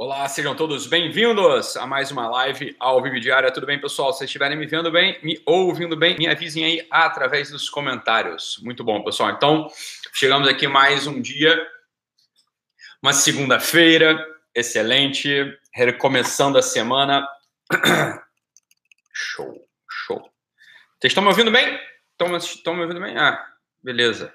Olá, 0.00 0.28
sejam 0.28 0.54
todos 0.54 0.86
bem-vindos 0.86 1.76
a 1.76 1.84
mais 1.84 2.12
uma 2.12 2.28
live 2.28 2.76
ao 2.78 3.02
vivo 3.02 3.18
diária. 3.18 3.50
Tudo 3.50 3.66
bem, 3.66 3.80
pessoal? 3.80 4.12
Se 4.12 4.24
estiverem 4.24 4.56
me 4.56 4.64
vendo 4.64 4.92
bem, 4.92 5.18
me 5.24 5.42
ouvindo 5.44 5.96
bem, 5.96 6.16
me 6.16 6.28
avisem 6.28 6.64
aí 6.64 6.86
através 6.88 7.50
dos 7.50 7.68
comentários. 7.68 8.60
Muito 8.62 8.84
bom, 8.84 9.02
pessoal. 9.02 9.30
Então, 9.30 9.66
chegamos 10.12 10.46
aqui 10.46 10.68
mais 10.68 11.08
um 11.08 11.20
dia, 11.20 11.60
uma 13.02 13.12
segunda-feira, 13.12 14.24
excelente, 14.54 15.28
recomeçando 15.74 16.58
a 16.58 16.62
semana. 16.62 17.28
Show, 19.12 19.68
show. 19.90 20.20
Vocês 21.00 21.10
estão 21.10 21.24
me 21.24 21.28
ouvindo 21.30 21.50
bem? 21.50 21.76
Estão 22.12 22.76
me 22.76 22.82
ouvindo 22.82 23.00
bem? 23.00 23.18
Ah, 23.18 23.44
beleza. 23.82 24.32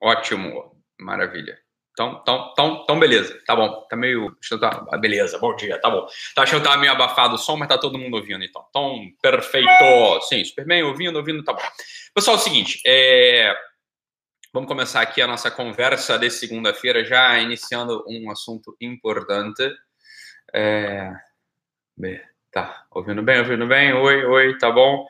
Ótimo, 0.00 0.76
maravilha. 0.98 1.56
Então, 2.00 2.18
então, 2.22 2.48
então, 2.52 2.80
então, 2.82 2.98
beleza, 2.98 3.38
tá 3.44 3.54
bom. 3.54 3.86
Tá 3.90 3.94
meio. 3.94 4.34
Tá, 4.58 4.86
ah, 4.90 4.96
beleza, 4.96 5.38
bom 5.38 5.54
dia, 5.54 5.78
tá 5.78 5.90
bom. 5.90 6.06
Tá 6.34 6.44
achando 6.44 6.62
que 6.62 6.66
tava 6.66 6.80
meio 6.80 6.92
abafado 6.92 7.34
o 7.34 7.38
som, 7.38 7.58
mas 7.58 7.68
tá 7.68 7.76
todo 7.76 7.98
mundo 7.98 8.16
ouvindo, 8.16 8.42
então. 8.42 8.64
Então, 8.70 9.06
perfeito. 9.20 9.68
Sim, 10.22 10.42
super 10.42 10.64
bem, 10.64 10.82
ouvindo, 10.82 11.16
ouvindo, 11.16 11.44
tá 11.44 11.52
bom. 11.52 11.60
Pessoal, 12.14 12.38
é 12.38 12.40
o 12.40 12.42
seguinte, 12.42 12.80
é... 12.86 13.54
vamos 14.50 14.66
começar 14.66 15.02
aqui 15.02 15.20
a 15.20 15.26
nossa 15.26 15.50
conversa 15.50 16.18
de 16.18 16.30
segunda-feira, 16.30 17.04
já 17.04 17.38
iniciando 17.38 18.02
um 18.08 18.30
assunto 18.30 18.74
importante. 18.80 19.70
É... 20.54 21.12
Tá, 22.50 22.86
ouvindo 22.90 23.22
bem, 23.22 23.40
ouvindo 23.40 23.66
bem? 23.66 23.92
Oi, 23.92 24.24
oi, 24.24 24.56
tá 24.56 24.70
bom? 24.70 25.06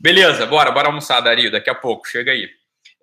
Beleza, 0.00 0.46
bora, 0.46 0.70
bora 0.70 0.88
almoçar, 0.88 1.20
Dario, 1.20 1.52
daqui 1.52 1.68
a 1.68 1.74
pouco, 1.74 2.08
chega 2.08 2.32
aí. 2.32 2.48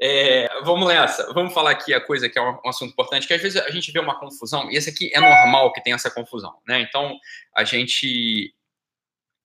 É, 0.01 0.47
vamos 0.63 0.87
nessa. 0.87 1.33
Vamos 1.33 1.53
falar 1.53 1.71
aqui 1.71 1.93
a 1.93 1.99
coisa 1.99 2.29
que 2.29 2.39
é 2.39 2.41
um, 2.41 2.57
assunto 2.65 2.91
importante, 2.91 3.27
que 3.27 3.33
às 3.33 3.41
vezes 3.41 3.61
a 3.61 3.69
gente 3.69 3.91
vê 3.91 3.99
uma 3.99 4.17
confusão, 4.17 4.71
e 4.71 4.77
esse 4.77 4.89
aqui 4.89 5.11
é 5.13 5.19
normal 5.19 5.73
que 5.73 5.83
tenha 5.83 5.95
essa 5.95 6.09
confusão, 6.09 6.55
né? 6.65 6.79
Então, 6.79 7.17
a 7.53 7.65
gente 7.65 8.53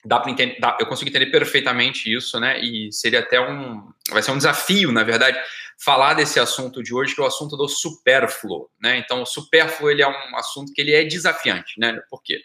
dá 0.04 0.20
para 0.20 0.30
entender, 0.30 0.60
dá, 0.60 0.76
eu 0.78 0.86
consigo 0.86 1.08
entender 1.08 1.26
perfeitamente 1.26 2.12
isso, 2.12 2.38
né? 2.38 2.60
E 2.60 2.92
seria 2.92 3.20
até 3.20 3.40
um, 3.40 3.82
vai 4.10 4.22
ser 4.22 4.30
um 4.30 4.36
desafio, 4.36 4.92
na 4.92 5.02
verdade, 5.02 5.38
falar 5.82 6.14
desse 6.14 6.38
assunto 6.38 6.82
de 6.84 6.94
hoje, 6.94 7.14
que 7.14 7.20
é 7.20 7.24
o 7.24 7.26
assunto 7.26 7.56
do 7.56 7.66
supérfluo, 7.66 8.70
né? 8.80 8.98
Então, 8.98 9.22
o 9.22 9.26
supérfluo 9.26 9.90
ele 9.90 10.02
é 10.02 10.08
um 10.08 10.36
assunto 10.36 10.72
que 10.72 10.80
ele 10.80 10.94
é 10.94 11.02
desafiante, 11.04 11.80
né? 11.80 12.00
Por 12.08 12.22
quê? 12.22 12.40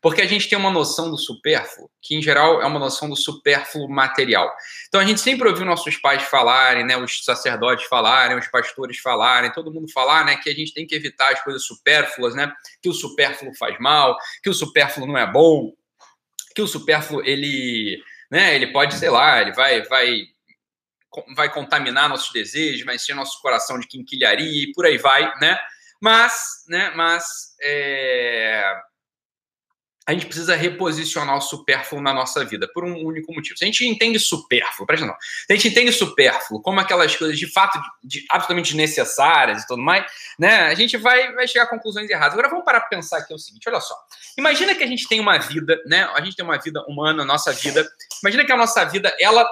Porque 0.00 0.22
a 0.22 0.26
gente 0.26 0.48
tem 0.48 0.58
uma 0.58 0.70
noção 0.70 1.10
do 1.10 1.18
supérfluo, 1.18 1.90
que 2.00 2.14
em 2.14 2.22
geral 2.22 2.62
é 2.62 2.66
uma 2.66 2.78
noção 2.78 3.08
do 3.08 3.16
supérfluo 3.16 3.88
material. 3.88 4.50
Então 4.88 5.00
a 5.00 5.04
gente 5.04 5.20
sempre 5.20 5.48
ouviu 5.48 5.64
nossos 5.64 5.96
pais 5.96 6.22
falarem, 6.22 6.84
né, 6.84 6.96
os 6.96 7.24
sacerdotes 7.24 7.86
falarem, 7.86 8.38
os 8.38 8.48
pastores 8.48 8.98
falarem, 8.98 9.52
todo 9.52 9.72
mundo 9.72 9.90
falar, 9.92 10.24
né, 10.24 10.36
que 10.36 10.48
a 10.48 10.54
gente 10.54 10.72
tem 10.72 10.86
que 10.86 10.94
evitar 10.94 11.32
as 11.32 11.42
coisas 11.42 11.64
supérfluas, 11.64 12.34
né, 12.34 12.52
que 12.82 12.88
o 12.88 12.94
supérfluo 12.94 13.54
faz 13.56 13.78
mal, 13.78 14.16
que 14.42 14.50
o 14.50 14.54
supérfluo 14.54 15.06
não 15.06 15.18
é 15.18 15.30
bom, 15.30 15.72
que 16.54 16.62
o 16.62 16.66
supérfluo 16.66 17.22
ele, 17.24 18.02
né, 18.30 18.54
ele 18.54 18.72
pode, 18.72 18.94
sei 18.94 19.10
lá, 19.10 19.40
ele 19.40 19.52
vai 19.52 19.82
vai 19.82 20.24
vai 21.34 21.52
contaminar 21.52 22.08
nossos 22.08 22.32
desejos, 22.32 22.84
vai 22.84 22.94
encher 22.94 23.14
nosso 23.14 23.40
coração 23.42 23.78
de 23.78 23.86
quinquilharia 23.86 24.64
e 24.64 24.72
por 24.72 24.86
aí 24.86 24.96
vai, 24.96 25.32
né? 25.40 25.58
Mas, 26.00 26.64
né, 26.68 26.92
mas 26.94 27.24
é 27.60 28.80
a 30.10 30.12
gente 30.12 30.26
precisa 30.26 30.56
reposicionar 30.56 31.36
o 31.36 31.40
supérfluo 31.40 32.02
na 32.02 32.12
nossa 32.12 32.44
vida 32.44 32.68
por 32.74 32.84
um 32.84 33.04
único 33.04 33.32
motivo. 33.32 33.56
Se 33.56 33.64
a 33.64 33.66
gente 33.66 33.86
entende 33.86 34.18
supérfluo, 34.18 34.84
presta 34.84 35.06
atenção, 35.06 35.20
se 35.20 35.52
a 35.52 35.54
gente 35.54 35.68
entende 35.68 35.92
supérfluo 35.92 36.60
como 36.60 36.80
aquelas 36.80 37.14
coisas 37.14 37.38
de 37.38 37.46
fato 37.46 37.80
de, 38.02 38.20
de, 38.20 38.26
absolutamente 38.28 38.76
necessárias 38.76 39.62
e 39.62 39.66
tudo 39.68 39.80
mais, 39.80 40.04
né, 40.36 40.62
a 40.62 40.74
gente 40.74 40.96
vai, 40.96 41.32
vai 41.32 41.46
chegar 41.46 41.64
a 41.64 41.68
conclusões 41.68 42.10
erradas. 42.10 42.32
Agora 42.32 42.48
vamos 42.48 42.64
parar 42.64 42.80
para 42.80 42.88
pensar 42.88 43.18
aqui 43.18 43.32
o 43.32 43.38
seguinte, 43.38 43.68
olha 43.68 43.80
só. 43.80 43.94
Imagina 44.36 44.74
que 44.74 44.82
a 44.82 44.86
gente 44.86 45.08
tem 45.08 45.20
uma 45.20 45.38
vida, 45.38 45.80
né, 45.86 46.02
a 46.12 46.20
gente 46.20 46.34
tem 46.34 46.44
uma 46.44 46.58
vida 46.58 46.84
humana, 46.88 47.22
a 47.22 47.26
nossa 47.26 47.52
vida, 47.52 47.88
imagina 48.20 48.44
que 48.44 48.50
a 48.50 48.56
nossa 48.56 48.84
vida, 48.84 49.14
ela 49.20 49.48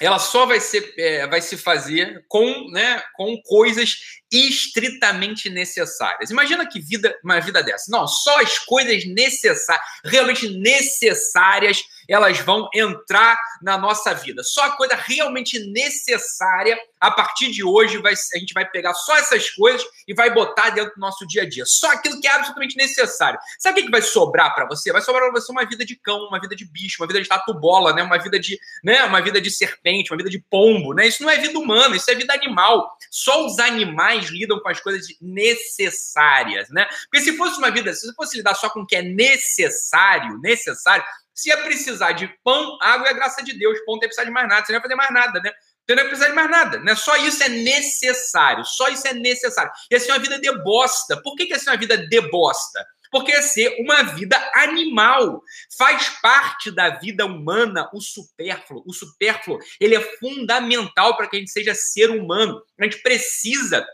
ela 0.00 0.18
só 0.18 0.44
vai, 0.44 0.60
ser, 0.60 0.92
é, 0.98 1.26
vai 1.26 1.40
se 1.40 1.56
fazer 1.56 2.24
com, 2.28 2.70
né, 2.70 3.02
com 3.14 3.40
coisas 3.42 3.96
estritamente 4.30 5.48
necessárias. 5.48 6.30
Imagina 6.30 6.66
que 6.68 6.80
vida, 6.80 7.18
uma 7.24 7.40
vida 7.40 7.62
dessa. 7.62 7.90
Não, 7.90 8.06
só 8.06 8.40
as 8.40 8.58
coisas 8.58 9.06
necessárias, 9.06 9.84
realmente 10.04 10.48
necessárias, 10.48 11.82
elas 12.08 12.38
vão 12.40 12.68
entrar 12.74 13.38
na 13.62 13.76
nossa 13.78 14.14
vida. 14.14 14.42
Só 14.44 14.64
a 14.64 14.76
coisa 14.76 14.94
realmente 14.94 15.58
necessária, 15.70 16.78
a 17.00 17.10
partir 17.10 17.50
de 17.50 17.64
hoje, 17.64 17.98
vai, 17.98 18.12
a 18.12 18.38
gente 18.38 18.54
vai 18.54 18.68
pegar 18.68 18.94
só 18.94 19.16
essas 19.16 19.50
coisas 19.50 19.86
e 20.06 20.14
vai 20.14 20.32
botar 20.32 20.70
dentro 20.70 20.94
do 20.94 21.00
nosso 21.00 21.26
dia 21.26 21.42
a 21.42 21.48
dia. 21.48 21.64
Só 21.66 21.90
aquilo 21.92 22.20
que 22.20 22.26
é 22.26 22.32
absolutamente 22.32 22.76
necessário. 22.76 23.38
Sabe 23.58 23.80
o 23.80 23.84
que 23.84 23.90
vai 23.90 24.02
sobrar 24.02 24.54
para 24.54 24.66
você? 24.66 24.92
Vai 24.92 25.02
sobrar 25.02 25.30
para 25.30 25.40
você 25.40 25.50
uma 25.52 25.64
vida 25.64 25.84
de 25.84 25.96
cão, 25.96 26.18
uma 26.28 26.40
vida 26.40 26.54
de 26.54 26.64
bicho, 26.64 27.02
uma 27.02 27.06
vida 27.06 27.22
de 27.22 27.28
tatu-bola, 27.28 27.92
né? 27.92 28.02
uma 28.02 28.18
vida 28.18 28.38
de, 28.38 28.58
né? 28.82 29.04
uma 29.04 29.20
vida 29.20 29.40
de 29.40 29.50
serpente, 29.50 30.12
uma 30.12 30.16
vida 30.16 30.30
de 30.30 30.38
pombo. 30.38 30.94
Né? 30.94 31.06
Isso 31.06 31.22
não 31.22 31.30
é 31.30 31.36
vida 31.38 31.58
humana, 31.58 31.96
isso 31.96 32.10
é 32.10 32.14
vida 32.14 32.32
animal. 32.32 32.96
Só 33.10 33.46
os 33.46 33.58
animais 33.58 34.30
lidam 34.30 34.60
com 34.60 34.68
as 34.68 34.80
coisas 34.80 35.06
necessárias, 35.20 36.68
né? 36.70 36.86
Porque 37.10 37.24
se 37.24 37.36
fosse 37.36 37.58
uma 37.58 37.70
vida, 37.70 37.92
se 37.92 38.12
fosse 38.14 38.36
lidar 38.36 38.54
só 38.54 38.68
com 38.68 38.80
o 38.80 38.86
que 38.86 38.96
é 38.96 39.02
necessário, 39.02 40.38
necessário, 40.38 41.04
se 41.36 41.50
ia 41.50 41.58
precisar 41.58 42.12
de 42.12 42.26
pão, 42.42 42.78
água 42.80 43.06
e 43.06 43.10
a 43.10 43.12
graça 43.12 43.44
de 43.44 43.52
Deus, 43.52 43.78
pão 43.84 43.96
não 43.96 44.02
ia 44.02 44.08
precisar 44.08 44.24
de 44.24 44.30
mais 44.30 44.48
nada, 44.48 44.64
você 44.64 44.72
não 44.72 44.78
ia 44.78 44.82
fazer 44.82 44.94
mais 44.94 45.10
nada, 45.12 45.40
né? 45.40 45.52
Você 45.86 45.94
não 45.94 46.02
ia 46.02 46.08
precisar 46.08 46.28
de 46.30 46.34
mais 46.34 46.50
nada, 46.50 46.78
né? 46.80 46.94
Só 46.96 47.16
isso 47.18 47.42
é 47.42 47.48
necessário, 47.48 48.64
só 48.64 48.88
isso 48.88 49.06
é 49.06 49.12
necessário. 49.12 49.70
E 49.90 49.94
assim, 49.94 50.10
uma 50.10 50.18
vida 50.18 50.40
de 50.40 50.50
bosta. 50.62 51.20
Por 51.22 51.36
que, 51.36 51.46
que 51.46 51.52
assim, 51.52 51.68
uma 51.68 51.76
vida 51.76 51.98
de 51.98 52.20
bosta? 52.22 52.84
Porque 53.12 53.30
é 53.32 53.42
ser 53.42 53.76
uma 53.78 54.02
vida 54.02 54.36
animal. 54.54 55.42
Faz 55.78 56.08
parte 56.20 56.70
da 56.70 56.98
vida 56.98 57.24
humana 57.24 57.88
o 57.92 58.00
supérfluo. 58.00 58.82
O 58.86 58.92
supérfluo, 58.92 59.58
ele 59.78 59.94
é 59.94 60.00
fundamental 60.18 61.16
para 61.16 61.28
que 61.28 61.36
a 61.36 61.38
gente 61.38 61.52
seja 61.52 61.74
ser 61.74 62.10
humano. 62.10 62.60
A 62.80 62.84
gente 62.84 63.00
precisa 63.02 63.86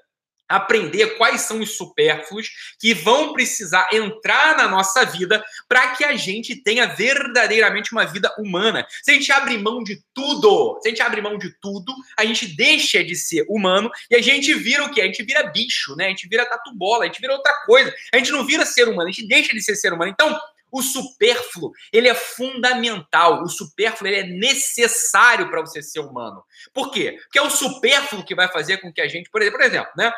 aprender 0.53 1.17
quais 1.17 1.43
são 1.43 1.61
os 1.61 1.77
supérfluos 1.77 2.49
que 2.79 2.95
vão 2.95 3.33
precisar 3.33 3.89
entrar 3.93 4.57
na 4.57 4.69
nossa 4.69 5.05
vida 5.05 5.43
para 5.69 5.89
que 5.89 6.05
a 6.05 6.15
gente 6.17 6.57
tenha 6.57 6.87
verdadeiramente 6.87 7.93
uma 7.93 8.05
vida 8.05 8.33
humana. 8.39 8.87
Se 9.03 9.11
a 9.11 9.15
gente 9.15 9.33
abre 9.33 9.57
mão 9.59 9.83
de 9.83 10.03
tudo, 10.15 10.79
se 10.83 10.89
a 10.89 10.91
gente 10.91 11.03
abre 11.03 11.21
mão 11.21 11.39
de 11.39 11.51
tudo, 11.61 11.93
a 12.17 12.25
gente 12.25 12.47
deixa 12.47 13.03
de 13.03 13.17
ser 13.17 13.45
humano 13.49 13.91
e 14.11 14.15
a 14.15 14.21
gente 14.21 14.53
vira 14.55 14.85
o 14.85 14.91
quê? 14.91 15.01
A 15.01 15.07
gente 15.07 15.23
vira 15.23 15.45
bicho, 15.45 15.97
né? 15.97 16.07
A 16.07 16.11
gente 16.11 16.29
vira 16.29 16.47
tatu-bola, 16.47 17.05
a 17.05 17.07
gente 17.07 17.21
vira 17.21 17.33
outra 17.33 17.53
coisa. 17.65 17.93
A 18.13 18.19
gente 18.19 18.31
não 18.31 18.45
vira 18.45 18.67
ser 18.67 18.89
humano, 18.89 19.09
a 19.09 19.13
gente 19.13 19.27
deixa 19.27 19.53
de 19.53 19.63
ser 19.63 19.77
ser 19.77 19.93
humano. 19.93 20.11
Então, 20.11 20.39
o 20.73 20.81
supérfluo, 20.81 21.71
ele 21.93 22.09
é 22.09 22.15
fundamental. 22.15 23.43
O 23.43 23.49
supérfluo 23.49 24.09
ele 24.09 24.21
é 24.21 24.27
necessário 24.27 25.51
para 25.51 25.61
você 25.61 25.83
ser 25.83 26.01
humano. 26.01 26.43
Por 26.73 26.91
quê? 26.91 27.19
Porque 27.25 27.39
é 27.39 27.43
o 27.43 27.51
supérfluo 27.51 28.25
que 28.25 28.35
vai 28.35 28.49
fazer 28.49 28.79
com 28.79 28.91
que 28.91 29.03
a 29.03 29.07
gente, 29.07 29.29
por 29.31 29.43
exemplo, 29.43 29.59
por 29.59 29.67
exemplo 29.67 29.93
né? 29.97 30.11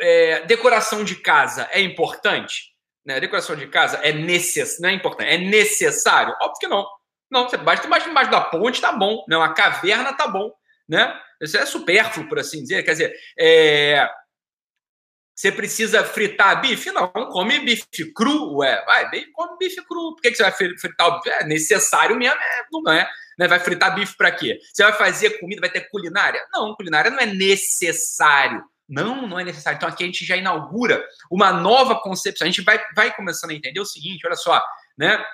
É, 0.00 0.40
decoração 0.46 1.04
de 1.04 1.16
casa 1.16 1.68
é 1.72 1.80
importante? 1.80 2.74
Né? 3.04 3.20
Decoração 3.20 3.54
de 3.54 3.68
casa 3.68 3.98
é 3.98 4.12
necessário, 4.12 4.82
não 4.82 4.88
é 4.88 4.92
importante, 4.92 5.30
é 5.30 5.38
necessário? 5.38 6.34
Óbvio 6.40 6.58
que 6.58 6.68
não. 6.68 6.86
Não, 7.30 7.48
você 7.48 7.56
basta 7.56 7.86
embaixo, 7.86 8.08
embaixo 8.08 8.30
da 8.30 8.40
ponte, 8.40 8.80
tá 8.80 8.92
bom. 8.92 9.24
Não, 9.28 9.42
a 9.42 9.52
caverna 9.52 10.12
tá 10.12 10.28
bom, 10.28 10.52
né? 10.88 11.18
Isso 11.40 11.56
é 11.56 11.66
supérfluo, 11.66 12.28
por 12.28 12.38
assim 12.38 12.62
dizer. 12.62 12.82
Quer 12.82 12.92
dizer, 12.92 13.16
é... 13.38 14.08
você 15.34 15.50
precisa 15.50 16.04
fritar 16.04 16.60
bife? 16.60 16.90
Não, 16.92 17.08
come 17.08 17.58
bife 17.60 18.12
cru, 18.14 18.58
ué. 18.58 18.84
Vai, 18.84 19.10
come 19.32 19.56
bife 19.58 19.84
cru. 19.86 20.14
Por 20.14 20.22
que, 20.22 20.30
que 20.30 20.36
você 20.36 20.44
vai 20.44 20.52
fritar? 20.52 21.20
É 21.26 21.44
necessário 21.44 22.16
mesmo, 22.16 22.40
é, 22.40 22.64
não 22.70 22.92
é. 22.92 23.08
Né? 23.38 23.48
Vai 23.48 23.58
fritar 23.60 23.94
bife 23.94 24.16
para 24.16 24.30
quê? 24.30 24.58
Você 24.72 24.82
vai 24.84 24.92
fazer 24.92 25.38
comida, 25.40 25.60
vai 25.60 25.70
ter 25.70 25.88
culinária? 25.90 26.44
Não, 26.52 26.74
culinária 26.74 27.10
não 27.10 27.18
é 27.18 27.26
necessário. 27.26 28.64
Não, 28.88 29.26
não 29.26 29.38
é 29.38 29.44
necessário. 29.44 29.76
Então 29.76 29.88
aqui 29.88 30.04
a 30.04 30.06
gente 30.06 30.24
já 30.24 30.36
inaugura 30.36 31.04
uma 31.30 31.52
nova 31.52 32.00
concepção. 32.00 32.46
A 32.46 32.50
gente 32.50 32.62
vai, 32.62 32.80
vai 32.94 33.14
começando 33.14 33.50
a 33.50 33.54
entender 33.54 33.80
o 33.80 33.86
seguinte: 33.86 34.26
olha 34.26 34.36
só, 34.36 34.62
né? 34.96 35.24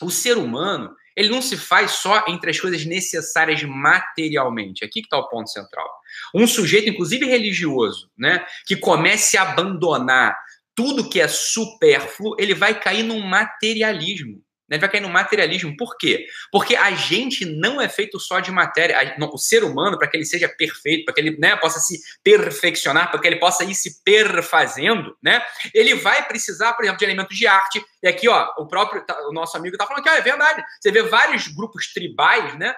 O 0.00 0.10
ser 0.10 0.38
humano 0.38 0.94
ele 1.18 1.30
não 1.30 1.42
se 1.42 1.56
faz 1.56 1.90
só 1.90 2.24
entre 2.28 2.50
as 2.52 2.60
coisas 2.60 2.84
necessárias 2.84 3.60
materialmente. 3.64 4.84
Aqui 4.84 5.00
que 5.00 5.06
está 5.06 5.18
o 5.18 5.28
ponto 5.28 5.50
central. 5.50 5.84
Um 6.32 6.46
sujeito, 6.46 6.88
inclusive 6.88 7.26
religioso, 7.26 8.08
né, 8.16 8.46
que 8.64 8.76
comece 8.76 9.36
a 9.36 9.42
abandonar 9.42 10.38
tudo 10.76 11.10
que 11.10 11.20
é 11.20 11.26
supérfluo, 11.26 12.36
ele 12.38 12.54
vai 12.54 12.78
cair 12.78 13.02
num 13.02 13.18
materialismo. 13.18 14.40
Né? 14.68 14.78
Vai 14.78 14.88
cair 14.88 15.00
no 15.00 15.08
materialismo. 15.08 15.76
Por 15.76 15.96
quê? 15.96 16.26
Porque 16.52 16.76
a 16.76 16.90
gente 16.92 17.44
não 17.44 17.80
é 17.80 17.88
feito 17.88 18.20
só 18.20 18.40
de 18.40 18.50
matéria. 18.50 19.16
O 19.32 19.38
ser 19.38 19.64
humano, 19.64 19.98
para 19.98 20.08
que 20.08 20.16
ele 20.16 20.24
seja 20.24 20.48
perfeito, 20.48 21.04
para 21.04 21.14
que 21.14 21.20
ele 21.20 21.38
né, 21.38 21.56
possa 21.56 21.80
se 21.80 22.00
perfeccionar, 22.22 23.10
para 23.10 23.20
que 23.20 23.26
ele 23.26 23.36
possa 23.36 23.64
ir 23.64 23.74
se 23.74 24.02
perfazendo, 24.02 25.16
né? 25.22 25.42
Ele 25.72 25.94
vai 25.94 26.26
precisar, 26.26 26.72
por 26.74 26.84
exemplo, 26.84 26.98
de 26.98 27.04
elementos 27.04 27.36
de 27.36 27.46
arte. 27.46 27.84
E 28.02 28.08
aqui, 28.08 28.28
ó, 28.28 28.52
o 28.58 28.66
próprio, 28.66 29.04
o 29.28 29.32
nosso 29.32 29.56
amigo 29.56 29.74
está 29.74 29.86
falando 29.86 30.02
que 30.02 30.10
ó, 30.10 30.12
é 30.12 30.20
verdade. 30.20 30.62
Você 30.80 30.90
vê 30.90 31.02
vários 31.02 31.48
grupos 31.48 31.92
tribais, 31.92 32.56
né? 32.58 32.74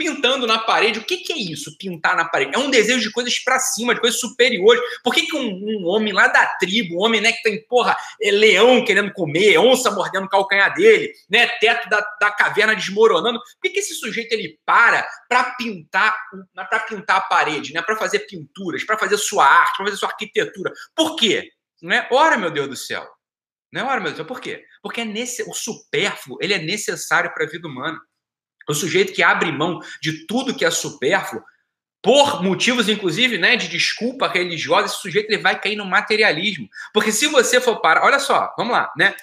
Pintando 0.00 0.46
na 0.46 0.58
parede. 0.58 0.98
O 0.98 1.04
que, 1.04 1.18
que 1.18 1.30
é 1.30 1.36
isso, 1.36 1.76
pintar 1.76 2.16
na 2.16 2.24
parede? 2.24 2.54
É 2.54 2.58
um 2.58 2.70
desejo 2.70 3.00
de 3.00 3.12
coisas 3.12 3.38
para 3.38 3.58
cima, 3.58 3.94
de 3.94 4.00
coisas 4.00 4.18
superiores. 4.18 4.80
Por 5.04 5.12
que, 5.12 5.26
que 5.26 5.36
um, 5.36 5.46
um, 5.46 5.86
homem 5.86 6.10
lá 6.10 6.26
da 6.26 6.46
tribo, 6.58 6.96
um 6.96 7.04
homem 7.04 7.20
né, 7.20 7.32
que 7.32 7.42
tem, 7.42 7.62
porra, 7.66 7.94
é 8.22 8.30
leão 8.30 8.82
querendo 8.82 9.12
comer, 9.12 9.58
onça 9.58 9.90
mordendo 9.90 10.24
o 10.24 10.28
calcanhar 10.28 10.72
dele, 10.72 11.12
né, 11.28 11.46
teto 11.60 11.86
da, 11.90 12.00
da 12.18 12.30
caverna 12.30 12.74
desmoronando, 12.74 13.38
por 13.38 13.60
que, 13.60 13.68
que 13.68 13.80
esse 13.80 13.94
sujeito 13.94 14.32
ele 14.32 14.58
para 14.64 15.06
para 15.28 15.44
pintar, 15.54 16.16
para 16.54 16.80
pintar 16.80 17.16
a 17.18 17.20
parede, 17.20 17.74
né, 17.74 17.82
para 17.82 17.96
fazer 17.96 18.20
pinturas, 18.20 18.82
para 18.82 18.96
fazer 18.96 19.18
sua 19.18 19.44
arte, 19.44 19.76
para 19.76 19.84
fazer 19.84 19.98
sua 19.98 20.08
arquitetura? 20.08 20.72
Por 20.96 21.14
quê? 21.14 21.50
Né? 21.82 22.08
Ora, 22.10 22.38
meu 22.38 22.50
Deus 22.50 22.68
do 22.68 22.76
céu. 22.76 23.06
Não 23.72 23.82
é 23.82 23.84
hora, 23.84 24.00
meu 24.00 24.12
Deus. 24.12 24.26
Por 24.26 24.40
quê? 24.40 24.64
Porque 24.82 25.02
é 25.02 25.04
nesse, 25.04 25.42
o 25.48 25.54
supérfluo 25.54 26.38
ele 26.40 26.54
é 26.54 26.58
necessário 26.58 27.32
para 27.32 27.44
a 27.44 27.48
vida 27.48 27.68
humana. 27.68 28.00
O 28.70 28.74
sujeito 28.74 29.12
que 29.12 29.22
abre 29.22 29.52
mão 29.52 29.80
de 30.00 30.26
tudo 30.26 30.54
que 30.54 30.64
é 30.64 30.70
supérfluo, 30.70 31.42
por 32.02 32.42
motivos, 32.42 32.88
inclusive, 32.88 33.36
né, 33.36 33.56
de 33.56 33.68
desculpa 33.68 34.26
religiosa, 34.26 34.86
esse 34.86 35.02
sujeito 35.02 35.30
ele 35.30 35.42
vai 35.42 35.60
cair 35.60 35.76
no 35.76 35.84
materialismo. 35.84 36.68
Porque 36.94 37.12
se 37.12 37.26
você 37.26 37.60
for 37.60 37.80
para. 37.80 38.04
Olha 38.04 38.18
só, 38.18 38.54
vamos 38.56 38.72
lá, 38.72 38.90
né? 38.96 39.14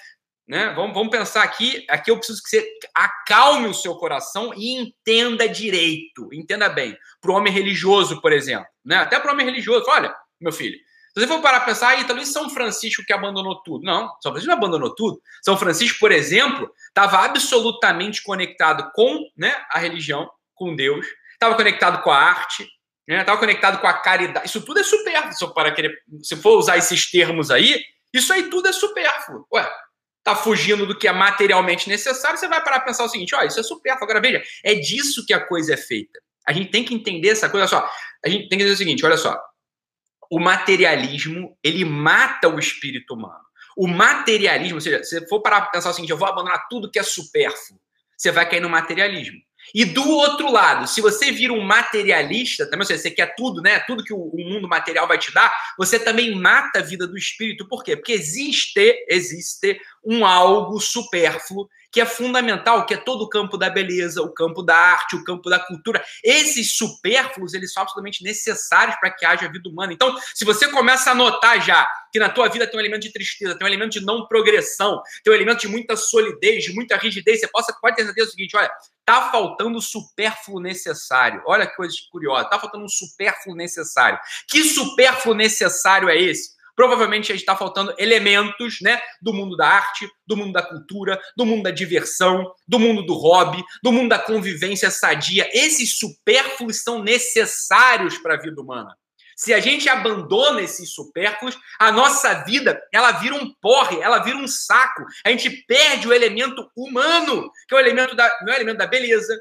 né? 0.46 0.72
Vamos, 0.74 0.94
vamos 0.94 1.10
pensar 1.10 1.42
aqui. 1.42 1.84
Aqui 1.88 2.10
eu 2.10 2.16
preciso 2.16 2.42
que 2.42 2.48
você 2.48 2.66
acalme 2.94 3.66
o 3.66 3.74
seu 3.74 3.94
coração 3.96 4.52
e 4.56 4.76
entenda 4.76 5.48
direito. 5.48 6.32
Entenda 6.32 6.68
bem. 6.68 6.96
Para 7.20 7.32
o 7.32 7.34
homem 7.34 7.52
religioso, 7.52 8.20
por 8.20 8.32
exemplo. 8.32 8.66
Né? 8.84 8.96
Até 8.96 9.18
para 9.18 9.30
o 9.30 9.34
homem 9.34 9.44
religioso. 9.44 9.84
Olha, 9.88 10.14
meu 10.40 10.52
filho, 10.52 10.78
se 11.18 11.26
você 11.26 11.32
for 11.32 11.42
parar 11.42 11.58
a 11.58 11.60
pensar, 11.62 11.88
aí 11.88 12.04
talvez 12.04 12.28
São 12.28 12.48
Francisco 12.48 13.02
que 13.04 13.12
abandonou 13.12 13.60
tudo. 13.62 13.84
Não, 13.84 14.08
São 14.20 14.30
Francisco 14.30 14.46
não 14.46 14.56
abandonou 14.56 14.94
tudo. 14.94 15.20
São 15.42 15.56
Francisco, 15.56 15.98
por 15.98 16.12
exemplo, 16.12 16.70
estava 16.86 17.24
absolutamente 17.24 18.22
conectado 18.22 18.90
com 18.94 19.26
né, 19.36 19.54
a 19.70 19.78
religião, 19.78 20.30
com 20.54 20.76
Deus, 20.76 21.04
estava 21.32 21.56
conectado 21.56 22.02
com 22.02 22.10
a 22.10 22.16
arte, 22.16 22.68
estava 23.08 23.32
né, 23.32 23.40
conectado 23.40 23.80
com 23.80 23.86
a 23.88 23.94
caridade. 23.94 24.46
Isso 24.46 24.64
tudo 24.64 24.78
é 24.78 24.84
supérfluo. 24.84 25.52
Para 25.52 25.74
se 26.22 26.36
for 26.36 26.56
usar 26.56 26.76
esses 26.76 27.10
termos 27.10 27.50
aí, 27.50 27.82
isso 28.14 28.32
aí 28.32 28.48
tudo 28.48 28.68
é 28.68 28.72
supérfluo. 28.72 29.44
Ué, 29.52 29.68
tá 30.22 30.36
fugindo 30.36 30.86
do 30.86 30.96
que 30.96 31.08
é 31.08 31.12
materialmente 31.12 31.88
necessário, 31.88 32.38
você 32.38 32.46
vai 32.46 32.62
parar 32.62 32.76
a 32.76 32.80
pensar 32.80 33.04
o 33.04 33.08
seguinte: 33.08 33.34
ó, 33.34 33.42
isso 33.42 33.58
é 33.58 33.62
supérfluo. 33.64 34.04
Agora 34.04 34.20
veja, 34.20 34.42
é 34.64 34.74
disso 34.74 35.26
que 35.26 35.32
a 35.32 35.44
coisa 35.44 35.74
é 35.74 35.76
feita. 35.76 36.20
A 36.46 36.52
gente 36.52 36.70
tem 36.70 36.84
que 36.84 36.94
entender 36.94 37.30
essa 37.30 37.48
coisa. 37.48 37.64
Olha 37.64 37.82
só, 37.82 37.92
a 38.24 38.28
gente 38.28 38.48
tem 38.48 38.56
que 38.56 38.64
dizer 38.64 38.74
o 38.74 38.78
seguinte: 38.78 39.04
olha 39.04 39.16
só 39.16 39.47
o 40.30 40.38
materialismo 40.38 41.56
ele 41.62 41.84
mata 41.84 42.48
o 42.48 42.58
espírito 42.58 43.14
humano. 43.14 43.46
O 43.76 43.86
materialismo, 43.86 44.76
ou 44.76 44.80
seja, 44.80 45.02
se 45.04 45.26
for 45.28 45.40
para 45.40 45.60
pensar 45.62 45.90
o 45.90 45.92
seguinte, 45.92 46.10
eu 46.10 46.18
vou 46.18 46.28
abandonar 46.28 46.66
tudo 46.68 46.90
que 46.90 46.98
é 46.98 47.02
supérfluo, 47.02 47.80
você 48.16 48.32
vai 48.32 48.48
cair 48.48 48.60
no 48.60 48.68
materialismo. 48.68 49.38
E 49.74 49.84
do 49.84 50.08
outro 50.08 50.50
lado, 50.50 50.88
se 50.88 51.00
você 51.00 51.30
vira 51.30 51.52
um 51.52 51.62
materialista, 51.62 52.64
também, 52.64 52.80
ou 52.80 52.86
seja, 52.86 53.02
você 53.02 53.10
quer 53.10 53.34
tudo, 53.36 53.60
né? 53.60 53.78
Tudo 53.80 54.02
que 54.02 54.12
o, 54.12 54.32
mundo 54.36 54.68
material 54.68 55.06
vai 55.06 55.18
te 55.18 55.32
dar, 55.32 55.54
você 55.76 55.98
também 55.98 56.34
mata 56.34 56.78
a 56.78 56.82
vida 56.82 57.06
do 57.06 57.16
espírito. 57.16 57.68
Por 57.68 57.84
quê? 57.84 57.96
Porque 57.96 58.12
existe, 58.12 59.04
existe 59.08 59.78
um 60.04 60.24
algo 60.24 60.80
supérfluo 60.80 61.68
que 61.90 62.00
é 62.00 62.06
fundamental, 62.06 62.84
que 62.84 62.94
é 62.94 62.96
todo 62.96 63.22
o 63.22 63.28
campo 63.28 63.56
da 63.56 63.70
beleza, 63.70 64.22
o 64.22 64.32
campo 64.32 64.62
da 64.62 64.76
arte, 64.76 65.16
o 65.16 65.24
campo 65.24 65.48
da 65.48 65.58
cultura. 65.58 66.04
Esses 66.22 66.76
supérfluos, 66.76 67.54
eles 67.54 67.72
são 67.72 67.82
absolutamente 67.82 68.22
necessários 68.22 68.96
para 69.00 69.10
que 69.10 69.24
haja 69.24 69.50
vida 69.50 69.68
humana. 69.68 69.92
Então, 69.92 70.14
se 70.34 70.44
você 70.44 70.68
começa 70.70 71.10
a 71.10 71.14
notar 71.14 71.60
já 71.64 71.88
que 72.12 72.18
na 72.18 72.28
tua 72.28 72.48
vida 72.48 72.66
tem 72.66 72.76
um 72.76 72.80
elemento 72.80 73.02
de 73.02 73.12
tristeza, 73.12 73.54
tem 73.54 73.64
um 73.66 73.68
elemento 73.68 73.92
de 73.92 74.04
não 74.04 74.26
progressão, 74.26 75.02
tem 75.22 75.32
um 75.32 75.36
elemento 75.36 75.60
de 75.60 75.68
muita 75.68 75.96
solidez, 75.96 76.64
de 76.64 76.72
muita 76.72 76.96
rigidez, 76.96 77.40
você 77.40 77.48
possa, 77.48 77.76
pode 77.80 77.96
ter 77.96 78.04
certeza 78.04 78.28
do 78.28 78.30
seguinte, 78.30 78.56
olha, 78.56 78.70
tá 79.04 79.30
faltando 79.30 79.78
o 79.78 79.82
supérfluo 79.82 80.60
necessário. 80.60 81.42
Olha 81.46 81.66
que 81.66 81.76
coisa 81.76 81.94
curiosa, 82.10 82.48
tá 82.48 82.58
faltando 82.58 82.84
um 82.84 82.88
supérfluo 82.88 83.56
necessário. 83.56 84.18
Que 84.46 84.64
supérfluo 84.64 85.34
necessário 85.34 86.08
é 86.08 86.16
esse? 86.16 86.57
Provavelmente 86.78 87.32
a 87.32 87.34
gente 87.34 87.42
está 87.42 87.56
faltando 87.56 87.92
elementos 87.98 88.78
né, 88.80 89.02
do 89.20 89.34
mundo 89.34 89.56
da 89.56 89.66
arte, 89.66 90.08
do 90.24 90.36
mundo 90.36 90.52
da 90.52 90.62
cultura, 90.62 91.20
do 91.36 91.44
mundo 91.44 91.64
da 91.64 91.72
diversão, 91.72 92.54
do 92.68 92.78
mundo 92.78 93.02
do 93.02 93.14
hobby, 93.14 93.64
do 93.82 93.90
mundo 93.90 94.10
da 94.10 94.18
convivência 94.20 94.88
sadia. 94.88 95.50
Esses 95.52 95.98
supérfluos 95.98 96.84
são 96.84 97.02
necessários 97.02 98.16
para 98.18 98.34
a 98.34 98.40
vida 98.40 98.62
humana. 98.62 98.96
Se 99.34 99.52
a 99.52 99.58
gente 99.58 99.88
abandona 99.88 100.62
esses 100.62 100.94
supérfluos, 100.94 101.58
a 101.80 101.90
nossa 101.90 102.44
vida 102.44 102.80
ela 102.94 103.10
vira 103.10 103.34
um 103.34 103.52
porre, 103.60 103.98
ela 103.98 104.20
vira 104.20 104.36
um 104.36 104.46
saco. 104.46 105.04
A 105.26 105.30
gente 105.30 105.50
perde 105.66 106.06
o 106.06 106.12
elemento 106.12 106.64
humano, 106.76 107.50
que 107.66 107.74
é 107.74 107.76
o 107.76 107.80
elemento 107.80 108.14
da, 108.14 108.30
não 108.42 108.52
é 108.52 108.56
o 108.56 108.58
elemento 108.58 108.78
da 108.78 108.86
beleza, 108.86 109.36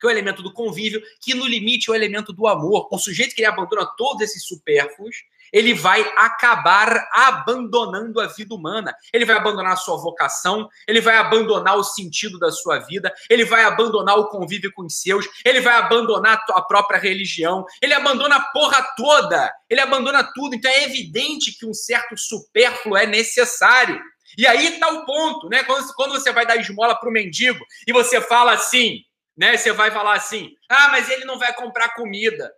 que 0.00 0.06
é 0.06 0.08
o 0.08 0.12
elemento 0.12 0.44
do 0.44 0.52
convívio, 0.52 1.02
que 1.20 1.34
no 1.34 1.44
limite 1.44 1.88
é 1.88 1.92
o 1.92 1.96
elemento 1.96 2.32
do 2.32 2.46
amor. 2.46 2.88
O 2.92 2.98
sujeito 2.98 3.34
que 3.34 3.44
abandona 3.44 3.84
todos 3.96 4.22
esses 4.22 4.46
supérfluos, 4.46 5.16
ele 5.52 5.74
vai 5.74 6.00
acabar 6.16 7.08
abandonando 7.12 8.20
a 8.20 8.26
vida 8.26 8.54
humana. 8.54 8.94
Ele 9.12 9.24
vai 9.24 9.36
abandonar 9.36 9.72
a 9.72 9.76
sua 9.76 9.96
vocação, 9.96 10.68
ele 10.88 11.00
vai 11.00 11.16
abandonar 11.16 11.76
o 11.76 11.84
sentido 11.84 12.38
da 12.38 12.50
sua 12.50 12.78
vida, 12.78 13.12
ele 13.28 13.44
vai 13.44 13.64
abandonar 13.64 14.18
o 14.18 14.28
convívio 14.28 14.72
com 14.72 14.84
os 14.84 15.00
seus, 15.00 15.26
ele 15.44 15.60
vai 15.60 15.74
abandonar 15.74 16.42
a 16.50 16.62
própria 16.62 16.98
religião, 16.98 17.64
ele 17.80 17.94
abandona 17.94 18.36
a 18.36 18.40
porra 18.52 18.82
toda, 18.96 19.52
ele 19.68 19.80
abandona 19.80 20.24
tudo. 20.34 20.54
Então 20.54 20.70
é 20.70 20.84
evidente 20.84 21.56
que 21.58 21.66
um 21.66 21.74
certo 21.74 22.16
supérfluo 22.16 22.96
é 22.96 23.06
necessário. 23.06 24.00
E 24.38 24.46
aí 24.46 24.74
está 24.74 24.88
o 24.88 25.04
ponto, 25.04 25.48
né? 25.48 25.62
Quando, 25.64 25.92
quando 25.94 26.12
você 26.12 26.32
vai 26.32 26.46
dar 26.46 26.56
esmola 26.56 26.94
para 26.98 27.08
o 27.08 27.12
mendigo 27.12 27.62
e 27.86 27.92
você 27.92 28.20
fala 28.20 28.52
assim, 28.52 29.00
né? 29.36 29.56
Você 29.56 29.72
vai 29.72 29.90
falar 29.90 30.14
assim: 30.14 30.50
ah, 30.68 30.88
mas 30.88 31.10
ele 31.10 31.24
não 31.24 31.38
vai 31.38 31.52
comprar 31.54 31.94
comida. 31.94 32.50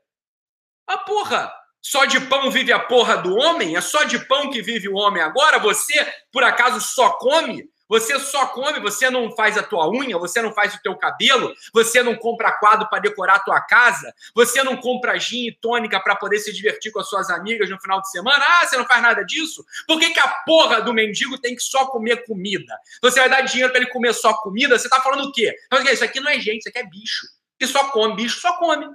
Ah, 0.87 0.99
porra, 0.99 1.53
só 1.85 2.07
de 2.07 2.19
pão 2.19 2.51
vive 2.51 2.73
a 2.73 2.81
porra 2.81 3.19
do 3.19 3.37
homem? 3.37 3.77
É 3.77 3.81
só 3.83 4.05
de 4.05 4.19
pão 4.27 4.49
que 4.49 4.63
vive 4.63 4.89
o 4.89 4.95
homem 4.95 5.23
agora? 5.23 5.59
Você, 5.59 5.95
por 6.33 6.43
acaso, 6.43 6.81
só 6.81 7.11
come? 7.11 7.69
Você 7.87 8.19
só 8.19 8.47
come, 8.47 8.81
você 8.81 9.11
não 9.11 9.31
faz 9.37 9.59
a 9.59 9.63
tua 9.63 9.91
unha, 9.91 10.19
você 10.19 10.41
não 10.41 10.51
faz 10.51 10.75
o 10.75 10.81
teu 10.81 10.97
cabelo, 10.97 11.55
você 11.75 12.03
não 12.03 12.17
compra 12.17 12.51
quadro 12.53 12.89
para 12.89 13.01
decorar 13.01 13.35
a 13.35 13.41
tua 13.41 13.61
casa, 13.61 14.11
você 14.35 14.63
não 14.63 14.79
compra 14.79 15.19
gin 15.19 15.49
e 15.49 15.53
tônica 15.53 16.01
para 16.01 16.17
poder 16.17 16.39
se 16.39 16.51
divertir 16.55 16.91
com 16.91 17.01
as 17.01 17.09
suas 17.11 17.29
amigas 17.29 17.69
no 17.69 17.79
final 17.79 18.01
de 18.01 18.11
semana. 18.11 18.43
Ah, 18.43 18.67
você 18.67 18.79
não 18.79 18.87
faz 18.87 19.03
nada 19.03 19.23
disso? 19.23 19.63
Por 19.87 20.01
que, 20.01 20.15
que 20.15 20.21
a 20.21 20.29
porra 20.47 20.81
do 20.81 20.95
mendigo 20.95 21.39
tem 21.39 21.55
que 21.55 21.63
só 21.63 21.87
comer 21.89 22.25
comida? 22.25 22.75
Você 23.03 23.21
vai 23.21 23.29
dar 23.29 23.43
dinheiro 23.43 23.71
para 23.71 23.83
ele 23.83 23.91
comer 23.91 24.15
só 24.15 24.33
comida? 24.39 24.79
Você 24.79 24.89
tá 24.89 25.03
falando 25.03 25.29
o 25.29 25.33
quê? 25.33 25.55
Isso 25.93 26.03
aqui 26.03 26.19
não 26.19 26.31
é 26.31 26.41
gente, 26.41 26.61
isso 26.61 26.71
aqui 26.71 26.79
é 26.79 26.89
bicho. 26.89 27.27
Que 27.59 27.67
só 27.67 27.91
come, 27.91 28.17
bicho 28.17 28.41
só 28.41 28.57
come. 28.57 28.87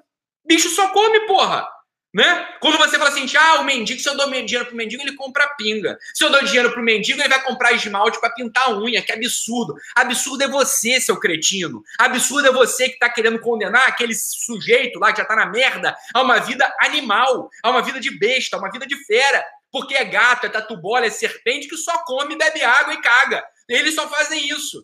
Bicho 0.44 0.70
só 0.70 0.88
come, 0.88 1.28
porra. 1.28 1.70
Né? 2.12 2.48
Quando 2.60 2.78
você 2.78 2.98
fala 2.98 3.12
assim, 3.12 3.26
ah, 3.38 3.60
o 3.60 3.64
mendigo, 3.64 4.00
se 4.00 4.10
eu 4.10 4.18
dou 4.18 4.26
dinheiro 4.32 4.66
pro 4.66 4.76
mendigo, 4.76 5.04
ele 5.04 5.16
compra 5.16 5.48
pinga. 5.56 5.98
Se 6.14 6.24
eu 6.24 6.32
dou 6.32 6.44
dinheiro 6.44 6.72
pro 6.72 6.82
mendigo, 6.82 7.22
ele 7.22 7.30
vai 7.30 7.44
comprar 7.44 7.72
esmalte 7.74 8.20
para 8.20 8.32
pintar 8.32 8.66
a 8.66 8.78
unha. 8.78 9.02
Que 9.02 9.12
absurdo. 9.12 9.76
Absurdo 9.96 10.44
é 10.44 10.48
você, 10.48 11.00
seu 11.00 11.20
cretino. 11.20 11.84
Absurdo 12.00 12.48
é 12.48 12.52
você 12.52 12.90
que 12.90 12.98
tá 12.98 13.10
querendo 13.10 13.40
condenar 13.40 13.88
aquele 13.88 14.16
sujeito 14.16 14.98
lá 15.00 15.12
que 15.12 15.20
já 15.20 15.26
tá 15.26 15.36
na 15.36 15.46
merda 15.46 15.96
a 16.14 16.22
uma 16.24 16.40
vida 16.40 16.72
animal, 16.80 17.50
a 17.62 17.70
uma 17.70 17.82
vida 17.84 18.00
de 18.00 18.18
besta, 18.18 18.58
a 18.58 18.60
uma 18.60 18.72
vida 18.72 18.88
de 18.88 18.96
fera. 19.06 19.46
Porque 19.72 19.94
é 19.94 20.04
gato, 20.04 20.48
é 20.48 20.50
tatu 20.50 20.76
bola, 20.78 21.06
é 21.06 21.12
serpente 21.12 21.68
que 21.68 21.78
só 21.78 22.04
come, 22.06 22.36
bebe 22.36 22.64
água 22.64 22.94
e 22.94 23.02
caga. 23.02 23.46
Eles 23.68 23.94
só 23.94 24.10
fazem 24.10 24.50
isso. 24.50 24.84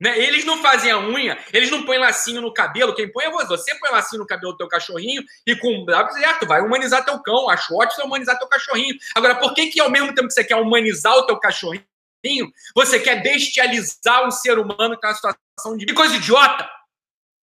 Né? 0.00 0.18
Eles 0.18 0.44
não 0.44 0.60
fazem 0.60 0.90
a 0.90 0.98
unha, 0.98 1.38
eles 1.52 1.70
não 1.70 1.84
põem 1.84 1.98
lacinho 1.98 2.40
no 2.40 2.52
cabelo. 2.52 2.94
Quem 2.94 3.10
põe 3.10 3.24
é 3.24 3.30
você. 3.30 3.46
Você 3.46 3.74
põe 3.78 3.90
lacinho 3.90 4.20
no 4.20 4.26
cabelo 4.26 4.52
do 4.52 4.58
teu 4.58 4.68
cachorrinho 4.68 5.22
e 5.46 5.56
com 5.56 5.86
certo, 6.12 6.46
vai 6.46 6.60
humanizar 6.60 7.04
teu 7.04 7.18
cão. 7.20 7.48
Acho 7.48 7.74
ótimo 7.74 7.94
você 7.94 8.02
humanizar 8.02 8.38
teu 8.38 8.48
cachorrinho. 8.48 8.96
Agora, 9.14 9.36
por 9.36 9.54
que, 9.54 9.68
que 9.68 9.80
ao 9.80 9.90
mesmo 9.90 10.14
tempo 10.14 10.28
que 10.28 10.34
você 10.34 10.44
quer 10.44 10.56
humanizar 10.56 11.14
o 11.16 11.26
teu 11.26 11.38
cachorrinho, 11.38 11.84
você 12.74 12.98
quer 12.98 13.22
bestializar 13.22 14.26
um 14.26 14.30
ser 14.30 14.58
humano 14.58 14.98
que 14.98 15.06
está 15.06 15.08
numa 15.08 15.14
situação 15.14 15.76
de. 15.76 15.86
Que 15.86 15.94
coisa 15.94 16.16
idiota! 16.16 16.68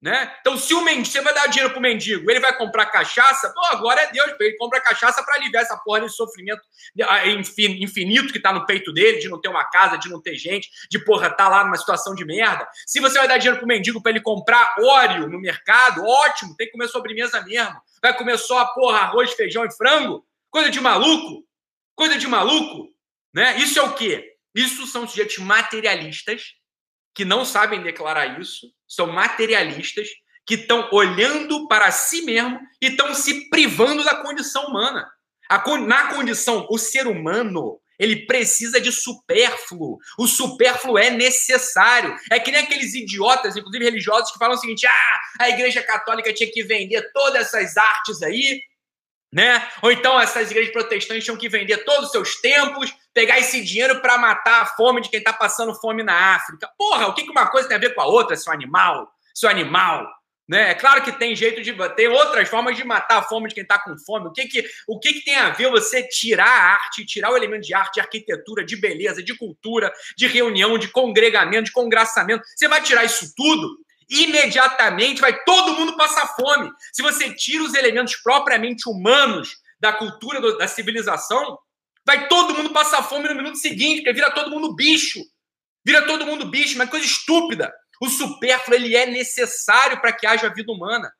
Né? 0.00 0.36
Então, 0.40 0.58
se 0.58 0.74
o 0.74 0.84
mendigo, 0.84 1.06
você 1.06 1.22
vai 1.22 1.32
dar 1.32 1.46
dinheiro 1.46 1.72
pro 1.72 1.80
mendigo, 1.80 2.30
ele 2.30 2.38
vai 2.38 2.56
comprar 2.56 2.84
cachaça, 2.86 3.50
pô, 3.54 3.64
agora 3.66 4.02
é 4.02 4.12
Deus, 4.12 4.30
ele 4.38 4.56
compra 4.56 4.78
cachaça 4.78 5.22
para 5.22 5.36
aliviar 5.36 5.62
essa 5.62 5.76
porra 5.78 6.02
de 6.02 6.10
sofrimento 6.10 6.60
ah, 7.02 7.26
infinito 7.26 8.30
que 8.30 8.38
tá 8.38 8.52
no 8.52 8.66
peito 8.66 8.92
dele, 8.92 9.18
de 9.18 9.28
não 9.28 9.40
ter 9.40 9.48
uma 9.48 9.64
casa, 9.64 9.96
de 9.96 10.10
não 10.10 10.20
ter 10.20 10.36
gente, 10.36 10.68
de 10.90 10.98
porra, 10.98 11.30
tá 11.30 11.48
lá 11.48 11.64
numa 11.64 11.76
situação 11.76 12.14
de 12.14 12.26
merda. 12.26 12.68
Se 12.86 13.00
você 13.00 13.18
vai 13.18 13.26
dar 13.26 13.38
dinheiro 13.38 13.58
pro 13.58 13.66
mendigo 13.66 14.02
para 14.02 14.10
ele 14.10 14.20
comprar 14.20 14.76
óleo 14.78 15.28
no 15.28 15.40
mercado, 15.40 16.04
ótimo, 16.04 16.54
tem 16.56 16.66
que 16.66 16.72
comer 16.74 16.88
sobremesa 16.88 17.40
mesmo. 17.42 17.80
Vai 18.02 18.14
comer 18.16 18.38
só, 18.38 18.66
porra, 18.74 18.98
arroz, 18.98 19.32
feijão 19.32 19.64
e 19.64 19.72
frango? 19.72 20.26
Coisa 20.50 20.70
de 20.70 20.78
maluco? 20.78 21.42
Coisa 21.94 22.18
de 22.18 22.28
maluco? 22.28 22.94
Né? 23.34 23.56
Isso 23.56 23.78
é 23.78 23.82
o 23.82 23.94
quê? 23.94 24.36
Isso 24.54 24.86
são 24.86 25.08
sujeitos 25.08 25.38
materialistas 25.38 26.54
que 27.14 27.24
não 27.24 27.46
sabem 27.46 27.82
declarar 27.82 28.38
isso, 28.38 28.70
são 28.88 29.06
materialistas, 29.08 30.08
que 30.46 30.54
estão 30.54 30.88
olhando 30.92 31.66
para 31.66 31.90
si 31.90 32.22
mesmo 32.22 32.60
e 32.80 32.86
estão 32.86 33.12
se 33.12 33.50
privando 33.50 34.04
da 34.04 34.14
condição 34.22 34.66
humana. 34.66 35.06
Na 35.86 36.14
condição, 36.14 36.66
o 36.70 36.78
ser 36.78 37.06
humano, 37.06 37.80
Ele 37.98 38.26
precisa 38.26 38.80
de 38.80 38.92
supérfluo. 38.92 39.98
O 40.18 40.26
supérfluo 40.26 40.98
é 40.98 41.10
necessário. 41.10 42.16
É 42.30 42.38
que 42.38 42.52
nem 42.52 42.60
aqueles 42.60 42.94
idiotas, 42.94 43.56
inclusive 43.56 43.84
religiosos, 43.84 44.30
que 44.30 44.38
falam 44.38 44.56
o 44.56 44.58
seguinte: 44.58 44.86
ah, 44.86 45.20
a 45.40 45.48
igreja 45.50 45.82
católica 45.82 46.32
tinha 46.32 46.50
que 46.50 46.62
vender 46.62 47.10
todas 47.12 47.46
essas 47.46 47.76
artes 47.76 48.22
aí, 48.22 48.60
né? 49.36 49.68
Ou 49.82 49.92
então 49.92 50.18
essas 50.18 50.50
igrejas 50.50 50.72
protestantes 50.72 51.22
tinham 51.22 51.36
que 51.36 51.46
vender 51.46 51.84
todos 51.84 52.06
os 52.06 52.10
seus 52.10 52.40
templos, 52.40 52.90
pegar 53.12 53.38
esse 53.38 53.62
dinheiro 53.62 54.00
para 54.00 54.16
matar 54.16 54.62
a 54.62 54.66
fome 54.66 55.02
de 55.02 55.10
quem 55.10 55.18
está 55.18 55.30
passando 55.30 55.74
fome 55.74 56.02
na 56.02 56.34
África. 56.36 56.66
Porra, 56.78 57.08
o 57.08 57.12
que 57.12 57.30
uma 57.30 57.46
coisa 57.46 57.68
tem 57.68 57.76
a 57.76 57.80
ver 57.80 57.94
com 57.94 58.00
a 58.00 58.06
outra, 58.06 58.34
seu 58.34 58.50
animal? 58.50 59.06
Seu 59.34 59.50
animal. 59.50 60.10
Né? 60.48 60.70
É 60.70 60.74
claro 60.74 61.02
que 61.02 61.12
tem 61.12 61.36
jeito 61.36 61.60
de. 61.60 61.74
Tem 61.90 62.08
outras 62.08 62.48
formas 62.48 62.78
de 62.78 62.84
matar 62.84 63.18
a 63.18 63.22
fome 63.24 63.48
de 63.48 63.54
quem 63.54 63.62
está 63.62 63.78
com 63.78 63.98
fome. 63.98 64.28
O 64.28 64.32
que, 64.32 64.46
que, 64.46 64.64
o 64.88 64.98
que, 64.98 65.12
que 65.12 65.24
tem 65.26 65.36
a 65.36 65.50
ver 65.50 65.70
você 65.70 66.02
tirar 66.08 66.48
a 66.48 66.72
arte, 66.72 67.04
tirar 67.04 67.30
o 67.30 67.36
elemento 67.36 67.66
de 67.66 67.74
arte, 67.74 67.94
de 67.94 68.00
arquitetura, 68.00 68.64
de 68.64 68.76
beleza, 68.76 69.22
de 69.22 69.36
cultura, 69.36 69.92
de 70.16 70.26
reunião, 70.26 70.78
de 70.78 70.88
congregamento, 70.88 71.64
de 71.64 71.72
congraçamento? 71.72 72.42
Você 72.56 72.68
vai 72.68 72.80
tirar 72.80 73.04
isso 73.04 73.34
tudo? 73.36 73.84
Imediatamente 74.08 75.20
vai 75.20 75.42
todo 75.44 75.74
mundo 75.74 75.96
passar 75.96 76.26
fome. 76.36 76.70
Se 76.92 77.02
você 77.02 77.34
tira 77.34 77.64
os 77.64 77.74
elementos 77.74 78.16
propriamente 78.16 78.88
humanos 78.88 79.56
da 79.80 79.92
cultura, 79.92 80.56
da 80.56 80.68
civilização, 80.68 81.58
vai 82.04 82.28
todo 82.28 82.54
mundo 82.54 82.70
passar 82.70 83.02
fome 83.02 83.28
no 83.28 83.34
minuto 83.34 83.58
seguinte, 83.58 83.96
porque 83.96 84.12
vira 84.12 84.30
todo 84.30 84.50
mundo 84.50 84.74
bicho. 84.74 85.20
Vira 85.84 86.02
todo 86.06 86.26
mundo 86.26 86.46
bicho, 86.46 86.76
uma 86.76 86.86
coisa 86.86 87.04
estúpida. 87.04 87.72
O 88.00 88.08
supérfluo 88.08 88.76
ele 88.76 88.96
é 88.96 89.06
necessário 89.06 90.00
para 90.00 90.12
que 90.12 90.26
haja 90.26 90.52
vida 90.52 90.72
humana. 90.72 91.12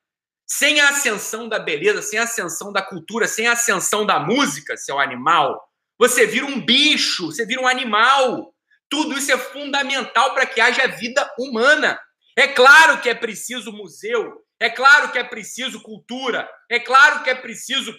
Sem 0.46 0.80
a 0.80 0.90
ascensão 0.90 1.48
da 1.48 1.58
beleza, 1.58 2.02
sem 2.02 2.18
a 2.18 2.22
ascensão 2.22 2.72
da 2.72 2.82
cultura, 2.82 3.26
sem 3.26 3.48
a 3.48 3.52
ascensão 3.52 4.06
da 4.06 4.20
música, 4.20 4.76
seu 4.76 5.00
animal, 5.00 5.60
você 5.98 6.26
vira 6.26 6.46
um 6.46 6.60
bicho, 6.60 7.26
você 7.26 7.46
vira 7.46 7.60
um 7.60 7.66
animal. 7.66 8.54
Tudo 8.88 9.16
isso 9.16 9.32
é 9.32 9.38
fundamental 9.38 10.34
para 10.34 10.46
que 10.46 10.60
haja 10.60 10.86
vida 10.86 11.28
humana. 11.38 11.98
É 12.36 12.46
claro 12.48 13.00
que 13.00 13.08
é 13.08 13.14
preciso 13.14 13.72
museu, 13.72 14.44
é 14.60 14.68
claro 14.68 15.10
que 15.10 15.18
é 15.18 15.24
preciso 15.24 15.80
cultura, 15.80 16.48
é 16.70 16.78
claro 16.78 17.24
que 17.24 17.30
é 17.30 17.34
preciso 17.34 17.96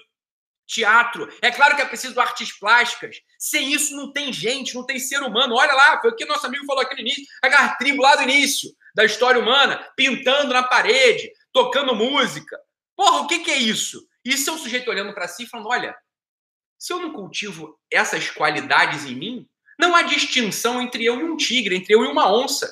teatro. 0.68 1.34
É 1.42 1.50
claro 1.50 1.76
que 1.76 1.82
é 1.82 1.86
preciso 1.86 2.20
artes 2.20 2.52
plásticas. 2.60 3.16
Sem 3.40 3.72
isso 3.72 3.96
não 3.96 4.12
tem 4.12 4.32
gente, 4.34 4.76
não 4.76 4.86
tem 4.86 5.00
ser 5.00 5.24
humano. 5.24 5.56
Olha 5.56 5.74
lá, 5.74 6.00
foi 6.02 6.12
o 6.12 6.16
que 6.16 6.26
nosso 6.26 6.46
amigo 6.46 6.66
falou 6.66 6.84
aqui 6.84 6.94
no 6.94 7.02
início, 7.02 7.26
a 7.42 7.76
tribo 7.76 8.02
lá 8.04 8.16
do 8.16 8.24
início 8.24 8.70
da 8.94 9.06
história 9.06 9.40
humana, 9.40 9.88
pintando 9.96 10.54
na 10.54 10.64
parede, 10.64 11.32
tocando 11.54 11.96
música. 11.96 12.60
Porra, 12.96 13.22
o 13.22 13.28
que, 13.28 13.40
que 13.40 13.52
é 13.52 13.58
isso? 13.58 14.06
Isso 14.26 14.50
é 14.50 14.54
um 14.54 14.58
sujeito 14.58 14.90
olhando 14.90 15.14
para 15.14 15.28
si 15.28 15.44
e 15.44 15.48
falando: 15.48 15.70
olha, 15.70 15.96
se 16.78 16.92
eu 16.92 17.00
não 17.00 17.14
cultivo 17.14 17.80
essas 17.90 18.30
qualidades 18.30 19.06
em 19.06 19.16
mim, 19.16 19.48
não 19.80 19.96
há 19.96 20.02
distinção 20.02 20.82
entre 20.82 21.06
eu 21.06 21.20
e 21.20 21.24
um 21.24 21.38
tigre, 21.38 21.76
entre 21.76 21.94
eu 21.94 22.04
e 22.04 22.08
uma 22.08 22.32
onça. 22.32 22.70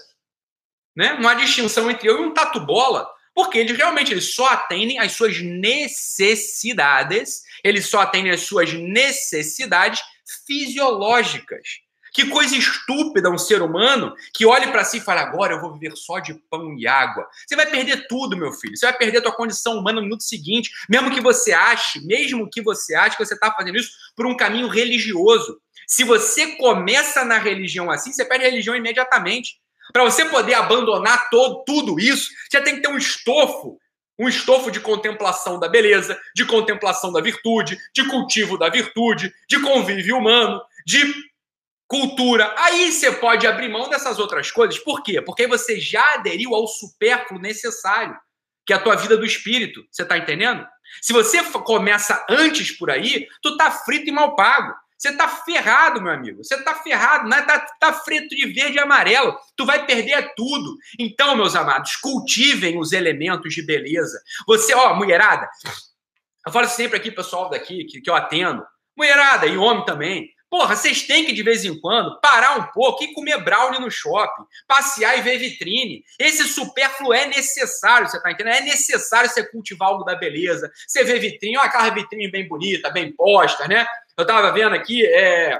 Né? 0.95 1.17
Não 1.19 1.29
há 1.29 1.33
distinção 1.33 1.91
entre 1.91 2.09
eu 2.09 2.21
e 2.21 2.25
um 2.25 2.33
tatu-bola 2.33 3.05
porque 3.35 3.57
eles 3.57 3.75
realmente 3.75 4.13
eles 4.13 4.33
só 4.33 4.47
atendem 4.47 4.97
às 4.97 5.11
suas 5.11 5.41
necessidades, 5.41 7.41
eles 7.61 7.89
só 7.89 7.99
atendem 7.99 8.31
às 8.31 8.41
suas 8.41 8.71
necessidades 8.71 9.99
fisiológicas. 10.47 11.83
Que 12.13 12.29
coisa 12.29 12.55
estúpida 12.55 13.29
um 13.29 13.37
ser 13.37 13.61
humano 13.61 14.15
que 14.33 14.45
olhe 14.45 14.67
para 14.67 14.85
si 14.85 14.99
e 14.99 15.01
fale: 15.01 15.19
agora 15.19 15.55
eu 15.55 15.59
vou 15.59 15.73
viver 15.73 15.97
só 15.97 16.19
de 16.19 16.33
pão 16.49 16.73
e 16.77 16.87
água. 16.87 17.27
Você 17.45 17.57
vai 17.57 17.65
perder 17.65 18.07
tudo, 18.07 18.37
meu 18.37 18.53
filho. 18.53 18.77
Você 18.77 18.85
vai 18.85 18.97
perder 18.97 19.17
a 19.17 19.23
tua 19.23 19.35
condição 19.35 19.77
humana 19.77 19.97
no 19.97 20.03
minuto 20.03 20.23
seguinte, 20.23 20.71
mesmo 20.87 21.11
que 21.11 21.19
você 21.19 21.51
ache, 21.51 21.99
mesmo 22.05 22.49
que 22.49 22.61
você 22.61 22.95
ache 22.95 23.17
que 23.17 23.25
você 23.25 23.33
está 23.33 23.51
fazendo 23.51 23.77
isso 23.77 23.91
por 24.15 24.25
um 24.25 24.37
caminho 24.37 24.69
religioso. 24.69 25.59
Se 25.85 26.05
você 26.05 26.55
começa 26.55 27.25
na 27.25 27.37
religião 27.37 27.91
assim, 27.91 28.13
você 28.13 28.23
perde 28.23 28.45
a 28.45 28.49
religião 28.49 28.77
imediatamente. 28.77 29.59
Para 29.93 30.03
você 30.03 30.25
poder 30.25 30.53
abandonar 30.55 31.29
todo, 31.29 31.63
tudo 31.65 31.99
isso, 31.99 32.29
você 32.49 32.61
tem 32.61 32.75
que 32.75 32.81
ter 32.81 32.87
um 32.87 32.97
estofo, 32.97 33.79
um 34.19 34.27
estofo 34.27 34.71
de 34.71 34.79
contemplação 34.79 35.59
da 35.59 35.67
beleza, 35.67 36.19
de 36.35 36.45
contemplação 36.45 37.11
da 37.11 37.21
virtude, 37.21 37.77
de 37.93 38.07
cultivo 38.07 38.57
da 38.57 38.69
virtude, 38.69 39.33
de 39.47 39.59
convívio 39.61 40.17
humano, 40.17 40.61
de 40.85 41.13
cultura. 41.87 42.53
Aí 42.57 42.91
você 42.91 43.11
pode 43.11 43.45
abrir 43.45 43.69
mão 43.69 43.89
dessas 43.89 44.19
outras 44.19 44.51
coisas. 44.51 44.79
Por 44.79 45.03
quê? 45.03 45.21
Porque 45.21 45.47
você 45.47 45.79
já 45.79 46.15
aderiu 46.15 46.55
ao 46.55 46.67
supérfluo 46.67 47.39
necessário, 47.39 48.17
que 48.65 48.73
é 48.73 48.75
a 48.75 48.81
tua 48.81 48.95
vida 48.95 49.17
do 49.17 49.25
espírito. 49.25 49.85
Você 49.91 50.03
está 50.03 50.17
entendendo? 50.17 50.65
Se 51.01 51.13
você 51.13 51.43
começa 51.43 52.25
antes 52.29 52.71
por 52.71 52.89
aí, 52.89 53.27
tu 53.41 53.57
tá 53.57 53.71
frito 53.71 54.09
e 54.09 54.11
mal 54.11 54.35
pago. 54.35 54.73
Você 55.05 55.15
tá 55.15 55.27
ferrado, 55.27 56.01
meu 56.01 56.11
amigo. 56.11 56.43
Você 56.43 56.63
tá 56.63 56.73
ferrado, 56.73 57.29
né? 57.29 57.43
tá, 57.43 57.59
tá 57.79 57.93
frito 57.93 58.35
de 58.35 58.47
verde 58.47 58.77
e 58.77 58.79
amarelo. 58.79 59.37
Tu 59.55 59.63
vai 59.63 59.85
perder 59.85 60.33
tudo. 60.35 60.75
Então, 60.97 61.35
meus 61.35 61.55
amados, 61.55 61.95
cultivem 61.97 62.79
os 62.79 62.91
elementos 62.91 63.53
de 63.53 63.61
beleza. 63.63 64.19
Você, 64.47 64.73
ó, 64.73 64.95
mulherada, 64.95 65.47
eu 66.43 66.51
falo 66.51 66.67
sempre 66.67 66.97
aqui, 66.97 67.11
pessoal 67.11 67.51
daqui, 67.51 67.85
que, 67.85 68.01
que 68.01 68.09
eu 68.09 68.15
atendo, 68.15 68.65
mulherada 68.97 69.45
e 69.45 69.55
homem 69.57 69.85
também. 69.85 70.27
Porra, 70.49 70.75
vocês 70.75 71.01
têm 71.03 71.25
que, 71.25 71.33
de 71.33 71.43
vez 71.43 71.65
em 71.65 71.79
quando, 71.79 72.19
parar 72.21 72.57
um 72.57 72.63
pouco 72.67 73.03
e 73.03 73.13
comer 73.13 73.43
brownie 73.43 73.79
no 73.79 73.91
shopping, 73.91 74.43
passear 74.67 75.17
e 75.17 75.21
ver 75.21 75.37
vitrine. 75.37 76.03
Esse 76.19 76.43
supérfluo 76.47 77.13
é 77.13 77.25
necessário, 77.25 78.07
você 78.07 78.21
tá 78.21 78.31
entendendo? 78.31 78.55
É 78.55 78.61
necessário 78.61 79.29
você 79.29 79.43
cultivar 79.43 79.89
algo 79.89 80.03
da 80.03 80.15
beleza. 80.15 80.71
Você 80.87 81.03
vê 81.03 81.19
vitrine, 81.19 81.57
ó, 81.57 81.61
aquela 81.61 81.89
vitrine 81.89 82.29
bem 82.29 82.47
bonita, 82.47 82.89
bem 82.89 83.11
posta, 83.11 83.67
né? 83.67 83.85
Eu 84.17 84.25
tava 84.25 84.51
vendo 84.51 84.75
aqui, 84.75 85.05
é, 85.05 85.59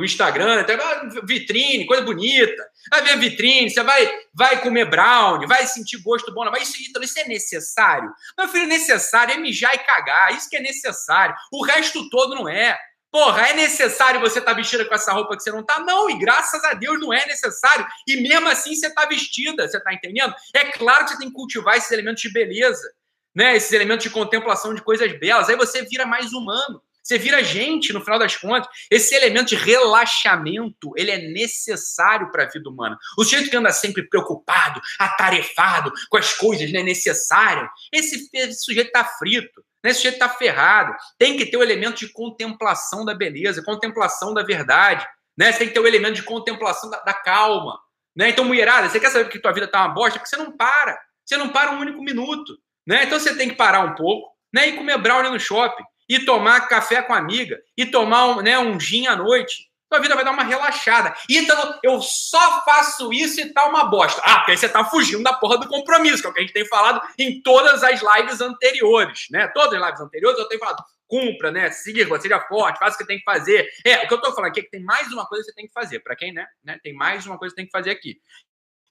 o 0.00 0.04
Instagram, 0.04 0.60
até 0.60 0.76
vitrine, 1.24 1.86
coisa 1.86 2.02
bonita. 2.02 2.68
Vai 2.90 3.02
ver 3.02 3.18
vitrine, 3.18 3.70
você 3.70 3.82
vai, 3.82 4.10
vai 4.34 4.62
comer 4.62 4.86
brownie, 4.86 5.46
vai 5.46 5.66
sentir 5.66 5.98
gosto 5.98 6.32
bom. 6.32 6.44
Mas 6.50 6.68
isso, 6.68 6.82
então, 6.88 7.02
isso 7.02 7.18
é 7.18 7.24
necessário? 7.24 8.10
Meu 8.36 8.48
filho, 8.48 8.66
necessário 8.66 9.34
é 9.34 9.36
mijar 9.36 9.74
e 9.74 9.78
cagar. 9.78 10.34
Isso 10.34 10.48
que 10.48 10.56
é 10.56 10.60
necessário. 10.60 11.34
O 11.52 11.64
resto 11.64 12.08
todo 12.08 12.34
não 12.34 12.48
é. 12.48 12.78
Porra, 13.10 13.48
é 13.48 13.54
necessário 13.54 14.20
você 14.20 14.38
estar 14.38 14.52
tá 14.52 14.56
vestida 14.56 14.84
com 14.84 14.94
essa 14.94 15.12
roupa 15.12 15.36
que 15.36 15.42
você 15.42 15.50
não 15.50 15.64
tá? 15.64 15.80
Não, 15.80 16.08
e 16.08 16.18
graças 16.18 16.62
a 16.64 16.74
Deus 16.74 17.00
não 17.00 17.12
é 17.12 17.26
necessário. 17.26 17.84
E 18.06 18.16
mesmo 18.16 18.48
assim 18.48 18.74
você 18.74 18.88
tá 18.94 19.04
vestida, 19.06 19.68
você 19.68 19.80
tá 19.80 19.92
entendendo? 19.92 20.32
É 20.54 20.64
claro 20.66 21.04
que 21.04 21.10
você 21.10 21.18
tem 21.18 21.28
que 21.28 21.34
cultivar 21.34 21.76
esses 21.76 21.90
elementos 21.90 22.22
de 22.22 22.32
beleza, 22.32 22.88
né? 23.34 23.56
Esses 23.56 23.72
elementos 23.72 24.04
de 24.04 24.10
contemplação 24.10 24.74
de 24.74 24.82
coisas 24.82 25.12
belas. 25.18 25.48
Aí 25.48 25.56
você 25.56 25.82
vira 25.82 26.06
mais 26.06 26.32
humano. 26.32 26.80
Você 27.02 27.18
vira 27.18 27.42
gente, 27.42 27.92
no 27.92 28.00
final 28.02 28.18
das 28.18 28.36
contas. 28.36 28.68
Esse 28.88 29.14
elemento 29.16 29.48
de 29.48 29.56
relaxamento, 29.56 30.92
ele 30.96 31.10
é 31.10 31.18
necessário 31.18 32.30
para 32.30 32.44
a 32.44 32.48
vida 32.48 32.68
humana. 32.68 32.96
O 33.18 33.24
sujeito 33.24 33.50
que 33.50 33.56
anda 33.56 33.72
sempre 33.72 34.08
preocupado, 34.08 34.80
atarefado 34.98 35.92
com 36.08 36.16
as 36.16 36.32
coisas 36.34 36.70
né, 36.70 36.82
necessárias, 36.82 37.68
esse, 37.92 38.28
esse 38.32 38.64
sujeito 38.64 38.88
está 38.88 39.04
frito. 39.04 39.64
Né? 39.82 39.90
Esse 39.90 40.00
sujeito 40.00 40.14
está 40.14 40.28
ferrado. 40.28 40.94
Tem 41.18 41.36
que 41.36 41.46
ter 41.46 41.56
o 41.56 41.62
elemento 41.62 41.98
de 41.98 42.12
contemplação 42.12 43.04
da 43.04 43.14
beleza, 43.14 43.62
contemplação 43.64 44.34
da 44.34 44.42
verdade. 44.42 45.06
Né? 45.36 45.52
Você 45.52 45.58
tem 45.58 45.68
que 45.68 45.74
ter 45.74 45.80
o 45.80 45.86
elemento 45.86 46.14
de 46.14 46.22
contemplação 46.22 46.90
da, 46.90 46.98
da 47.00 47.14
calma. 47.14 47.78
Né? 48.16 48.30
Então, 48.30 48.44
mulherada, 48.44 48.88
você 48.88 49.00
quer 49.00 49.10
saber 49.10 49.28
que 49.28 49.38
tua 49.38 49.52
vida 49.52 49.66
está 49.66 49.80
uma 49.84 49.94
bosta? 49.94 50.18
Porque 50.18 50.28
você 50.28 50.36
não 50.36 50.56
para. 50.56 50.98
Você 51.24 51.36
não 51.36 51.48
para 51.48 51.72
um 51.72 51.80
único 51.80 52.02
minuto. 52.02 52.56
Né? 52.86 53.04
Então, 53.04 53.18
você 53.18 53.36
tem 53.36 53.48
que 53.48 53.56
parar 53.56 53.80
um 53.80 53.94
pouco 53.94 54.30
né? 54.52 54.68
e 54.68 54.72
comer 54.76 54.98
brownie 54.98 55.30
no 55.30 55.40
shopping 55.40 55.84
e 56.10 56.18
tomar 56.24 56.66
café 56.66 57.00
com 57.02 57.14
a 57.14 57.18
amiga, 57.18 57.56
e 57.76 57.86
tomar 57.86 58.26
um, 58.26 58.42
né, 58.42 58.58
um 58.58 58.80
gin 58.80 59.06
à 59.06 59.14
noite. 59.14 59.69
Sua 59.92 60.00
vida 60.00 60.14
vai 60.14 60.24
dar 60.24 60.30
uma 60.30 60.44
relaxada. 60.44 61.14
Então, 61.28 61.78
eu 61.82 62.00
só 62.00 62.64
faço 62.64 63.12
isso 63.12 63.40
e 63.40 63.52
tá 63.52 63.66
uma 63.66 63.84
bosta. 63.84 64.22
Ah, 64.24 64.36
porque 64.36 64.52
aí 64.52 64.56
você 64.56 64.68
tá 64.68 64.84
fugindo 64.84 65.24
da 65.24 65.32
porra 65.32 65.58
do 65.58 65.66
compromisso, 65.66 66.22
que 66.22 66.28
é 66.28 66.30
o 66.30 66.32
que 66.32 66.38
a 66.38 66.42
gente 66.42 66.52
tem 66.52 66.66
falado 66.66 67.00
em 67.18 67.42
todas 67.42 67.82
as 67.82 68.00
lives 68.00 68.40
anteriores, 68.40 69.26
né? 69.32 69.48
Todas 69.48 69.74
as 69.74 69.84
lives 69.84 70.00
anteriores 70.00 70.38
eu 70.38 70.46
tenho 70.46 70.60
falado, 70.60 70.84
cumpra, 71.08 71.50
né? 71.50 71.72
Siga, 71.72 72.20
seja 72.20 72.40
forte, 72.42 72.78
faça 72.78 72.94
o 72.94 72.98
que 72.98 73.06
tem 73.06 73.18
que 73.18 73.24
fazer. 73.24 73.68
É, 73.84 74.04
o 74.04 74.08
que 74.08 74.14
eu 74.14 74.20
tô 74.20 74.32
falando 74.32 74.50
aqui 74.50 74.60
é 74.60 74.62
que 74.62 74.70
tem 74.70 74.82
mais 74.82 75.12
uma 75.12 75.26
coisa 75.26 75.44
que 75.44 75.50
você 75.50 75.56
tem 75.56 75.66
que 75.66 75.72
fazer. 75.72 75.98
Para 75.98 76.14
quem, 76.14 76.32
né? 76.32 76.46
né? 76.62 76.78
Tem 76.84 76.94
mais 76.94 77.26
uma 77.26 77.36
coisa 77.36 77.52
que 77.52 77.56
tem 77.56 77.66
que 77.66 77.72
fazer 77.72 77.90
aqui. 77.90 78.20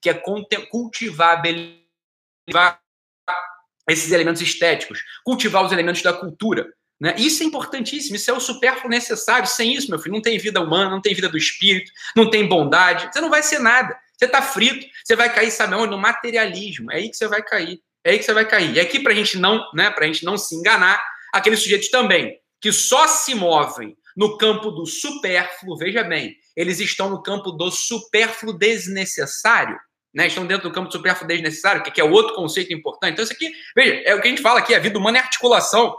Que 0.01 0.09
é 0.09 0.13
cultivar, 0.13 1.41
esses 3.87 4.11
elementos 4.11 4.41
estéticos, 4.41 5.01
cultivar 5.23 5.63
os 5.63 5.71
elementos 5.71 6.01
da 6.01 6.11
cultura. 6.11 6.67
Né? 6.99 7.15
Isso 7.17 7.43
é 7.43 7.45
importantíssimo, 7.45 8.15
isso 8.15 8.29
é 8.29 8.33
o 8.33 8.39
supérfluo 8.39 8.89
necessário. 8.89 9.47
Sem 9.47 9.73
isso, 9.73 9.89
meu 9.89 9.99
filho, 9.99 10.15
não 10.15 10.21
tem 10.21 10.37
vida 10.37 10.59
humana, 10.59 10.89
não 10.89 11.01
tem 11.01 11.13
vida 11.13 11.29
do 11.29 11.37
espírito, 11.37 11.91
não 12.15 12.29
tem 12.29 12.47
bondade, 12.47 13.09
você 13.11 13.21
não 13.21 13.29
vai 13.29 13.41
ser 13.41 13.59
nada. 13.59 13.97
Você 14.17 14.25
está 14.25 14.41
frito, 14.41 14.85
você 15.03 15.15
vai 15.15 15.33
cair, 15.33 15.49
sabe 15.49 15.75
onde? 15.75 15.91
No 15.91 15.97
materialismo. 15.97 16.91
É 16.91 16.97
aí 16.97 17.09
que 17.09 17.15
você 17.15 17.27
vai 17.27 17.41
cair. 17.41 17.79
É 18.03 18.11
aí 18.11 18.19
que 18.19 18.25
você 18.25 18.33
vai 18.33 18.45
cair. 18.45 18.75
E 18.75 18.79
aqui, 18.79 18.99
para 18.99 19.13
gente 19.13 19.37
não, 19.37 19.63
né, 19.73 19.93
a 19.97 20.05
gente 20.05 20.25
não 20.25 20.37
se 20.37 20.53
enganar, 20.55 21.01
aqueles 21.33 21.61
sujeitos 21.61 21.89
também 21.89 22.37
que 22.61 22.71
só 22.71 23.07
se 23.07 23.33
movem 23.33 23.95
no 24.15 24.37
campo 24.37 24.71
do 24.71 24.85
supérfluo, 24.85 25.77
veja 25.77 26.03
bem, 26.03 26.35
eles 26.55 26.79
estão 26.79 27.09
no 27.09 27.23
campo 27.23 27.51
do 27.51 27.71
supérfluo 27.71 28.57
desnecessário. 28.57 29.79
Né, 30.13 30.25
estão 30.25 30.45
dentro 30.45 30.67
do 30.67 30.73
campo 30.73 30.89
do 30.89 30.91
supérfluo 30.91 31.27
desnecessário, 31.27 31.83
que 31.83 32.01
é 32.01 32.03
outro 32.03 32.35
conceito 32.35 32.73
importante. 32.73 33.13
Então, 33.13 33.23
isso 33.23 33.31
aqui, 33.31 33.51
veja, 33.75 34.01
é 34.03 34.15
o 34.15 34.21
que 34.21 34.27
a 34.27 34.31
gente 34.31 34.41
fala 34.41 34.59
aqui: 34.59 34.73
a 34.73 34.79
vida 34.79 34.97
humana 34.97 35.19
é 35.19 35.21
articulação. 35.21 35.95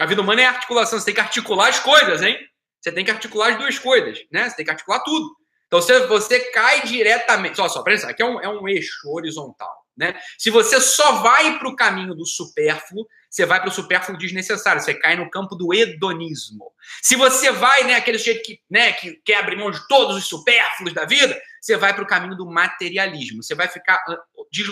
A 0.00 0.06
vida 0.06 0.20
humana 0.20 0.42
é 0.42 0.46
articulação, 0.46 0.98
você 0.98 1.06
tem 1.06 1.14
que 1.14 1.20
articular 1.20 1.68
as 1.68 1.78
coisas, 1.78 2.22
hein? 2.22 2.36
Você 2.80 2.92
tem 2.92 3.04
que 3.04 3.10
articular 3.10 3.52
as 3.52 3.58
duas 3.58 3.78
coisas, 3.78 4.18
né? 4.30 4.48
Você 4.48 4.56
tem 4.56 4.64
que 4.64 4.70
articular 4.70 5.00
tudo. 5.00 5.34
Então, 5.66 5.80
você, 5.80 6.06
você 6.06 6.40
cai 6.50 6.82
diretamente. 6.82 7.56
Só, 7.56 7.68
só, 7.68 7.82
presta 7.82 8.08
aqui 8.08 8.22
é 8.22 8.26
um, 8.26 8.40
é 8.40 8.48
um 8.48 8.68
eixo 8.68 9.10
horizontal. 9.10 9.72
Né? 9.96 10.14
Se 10.38 10.50
você 10.50 10.80
só 10.80 11.22
vai 11.22 11.58
para 11.58 11.68
o 11.68 11.76
caminho 11.76 12.14
do 12.14 12.26
supérfluo, 12.26 13.06
você 13.30 13.46
vai 13.46 13.60
para 13.60 13.68
o 13.68 13.72
supérfluo 13.72 14.18
desnecessário, 14.18 14.82
você 14.82 14.94
cai 14.94 15.16
no 15.16 15.30
campo 15.30 15.54
do 15.54 15.72
hedonismo. 15.72 16.72
Se 17.02 17.16
você 17.16 17.50
vai, 17.50 17.84
né, 17.84 17.94
aquele 17.94 18.18
jeito 18.18 18.42
que, 18.42 18.60
né, 18.70 18.92
que 18.92 19.20
quer 19.24 19.36
abrir 19.36 19.56
mão 19.56 19.70
de 19.70 19.86
todos 19.88 20.16
os 20.16 20.26
supérfluos 20.26 20.94
da 20.94 21.04
vida, 21.04 21.40
você 21.64 21.78
vai 21.78 21.94
para 21.94 22.04
o 22.04 22.06
caminho 22.06 22.36
do 22.36 22.44
materialismo. 22.44 23.42
Você 23.42 23.54
vai 23.54 23.66
ficar 23.68 23.94
ah, 24.06 24.18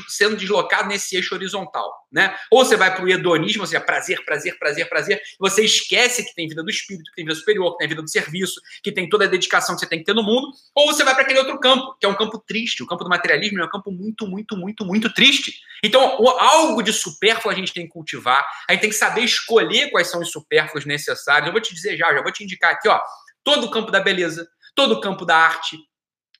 sendo 0.08 0.36
deslocado 0.36 0.88
nesse 0.88 1.16
eixo 1.16 1.34
horizontal, 1.34 1.90
né? 2.12 2.36
Ou 2.50 2.64
você 2.64 2.76
vai 2.76 2.94
para 2.94 3.02
o 3.02 3.08
hedonismo, 3.08 3.62
ou 3.62 3.66
seja, 3.66 3.80
prazer, 3.80 4.22
prazer, 4.26 4.58
prazer, 4.58 4.88
prazer. 4.90 5.22
Você 5.38 5.64
esquece 5.64 6.22
que 6.22 6.34
tem 6.34 6.46
vida 6.46 6.62
do 6.62 6.68
espírito, 6.68 7.04
que 7.10 7.16
tem 7.16 7.24
vida 7.24 7.34
superior, 7.34 7.72
que 7.72 7.78
tem 7.78 7.88
vida 7.88 8.02
do 8.02 8.10
serviço, 8.10 8.60
que 8.82 8.92
tem 8.92 9.08
toda 9.08 9.24
a 9.24 9.28
dedicação 9.28 9.74
que 9.74 9.80
você 9.80 9.86
tem 9.86 10.00
que 10.00 10.04
ter 10.04 10.14
no 10.14 10.22
mundo. 10.22 10.48
Ou 10.74 10.86
você 10.86 11.02
vai 11.02 11.14
para 11.14 11.22
aquele 11.22 11.38
outro 11.38 11.58
campo, 11.58 11.96
que 11.98 12.04
é 12.04 12.08
um 12.08 12.14
campo 12.14 12.38
triste. 12.38 12.82
O 12.82 12.86
campo 12.86 13.04
do 13.04 13.10
materialismo 13.10 13.60
é 13.60 13.64
um 13.64 13.70
campo 13.70 13.90
muito, 13.90 14.26
muito, 14.26 14.54
muito, 14.54 14.84
muito 14.84 15.12
triste. 15.14 15.54
Então, 15.82 16.02
algo 16.38 16.82
de 16.82 16.92
supérfluo 16.92 17.52
a 17.52 17.56
gente 17.56 17.72
tem 17.72 17.86
que 17.86 17.92
cultivar. 17.92 18.46
A 18.68 18.72
gente 18.72 18.82
tem 18.82 18.90
que 18.90 18.96
saber 18.96 19.22
escolher 19.22 19.90
quais 19.90 20.08
são 20.08 20.20
os 20.20 20.30
supérfluos 20.30 20.84
necessários. 20.84 21.46
Eu 21.46 21.52
vou 21.52 21.60
te 21.60 21.74
dizer 21.74 21.96
já, 21.96 22.01
já 22.14 22.22
vou 22.22 22.32
te 22.32 22.44
indicar 22.44 22.72
aqui, 22.72 22.88
ó, 22.88 23.00
todo 23.44 23.66
o 23.66 23.70
campo 23.70 23.90
da 23.90 24.00
beleza, 24.00 24.48
todo 24.74 24.92
o 24.94 25.00
campo 25.00 25.24
da 25.24 25.36
arte, 25.36 25.78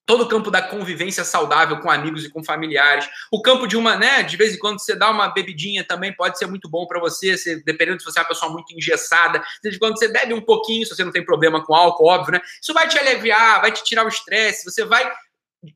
todo 0.05 0.25
o 0.25 0.29
campo 0.29 0.51
da 0.51 0.61
convivência 0.61 1.25
saudável 1.25 1.79
com 1.79 1.91
amigos 1.91 2.25
e 2.25 2.31
com 2.31 2.43
familiares, 2.43 3.09
o 3.31 3.41
campo 3.41 3.67
de 3.67 3.77
uma, 3.77 3.97
né, 3.97 4.23
de 4.23 4.37
vez 4.37 4.55
em 4.55 4.59
quando 4.59 4.81
você 4.81 4.97
dá 4.97 5.11
uma 5.11 5.29
bebidinha 5.29 5.85
também 5.85 6.13
pode 6.13 6.39
ser 6.39 6.47
muito 6.47 6.69
bom 6.69 6.87
para 6.87 7.01
você, 7.01 7.37
se, 7.39 7.63
dependendo 7.65 8.01
se 8.01 8.05
você 8.05 8.19
é 8.19 8.23
uma 8.23 8.29
pessoa 8.29 8.51
muito 8.51 8.75
engessada, 8.75 9.39
de 9.39 9.63
vez 9.63 9.77
em 9.77 9.79
quando 9.79 9.99
você 9.99 10.09
bebe 10.09 10.35
um 10.35 10.41
pouquinho, 10.41 10.85
se 10.85 10.95
você 10.95 11.05
não 11.05 11.13
tem 11.13 11.25
problema 11.25 11.65
com 11.65 11.75
álcool, 11.75 12.09
óbvio, 12.09 12.33
né? 12.33 12.41
Isso 12.61 12.75
vai 12.75 12.89
te 12.89 12.99
aliviar, 12.99 13.61
vai 13.61 13.71
te 13.71 13.85
tirar 13.85 14.05
o 14.05 14.09
estresse, 14.09 14.65
você 14.65 14.85
vai 14.85 15.11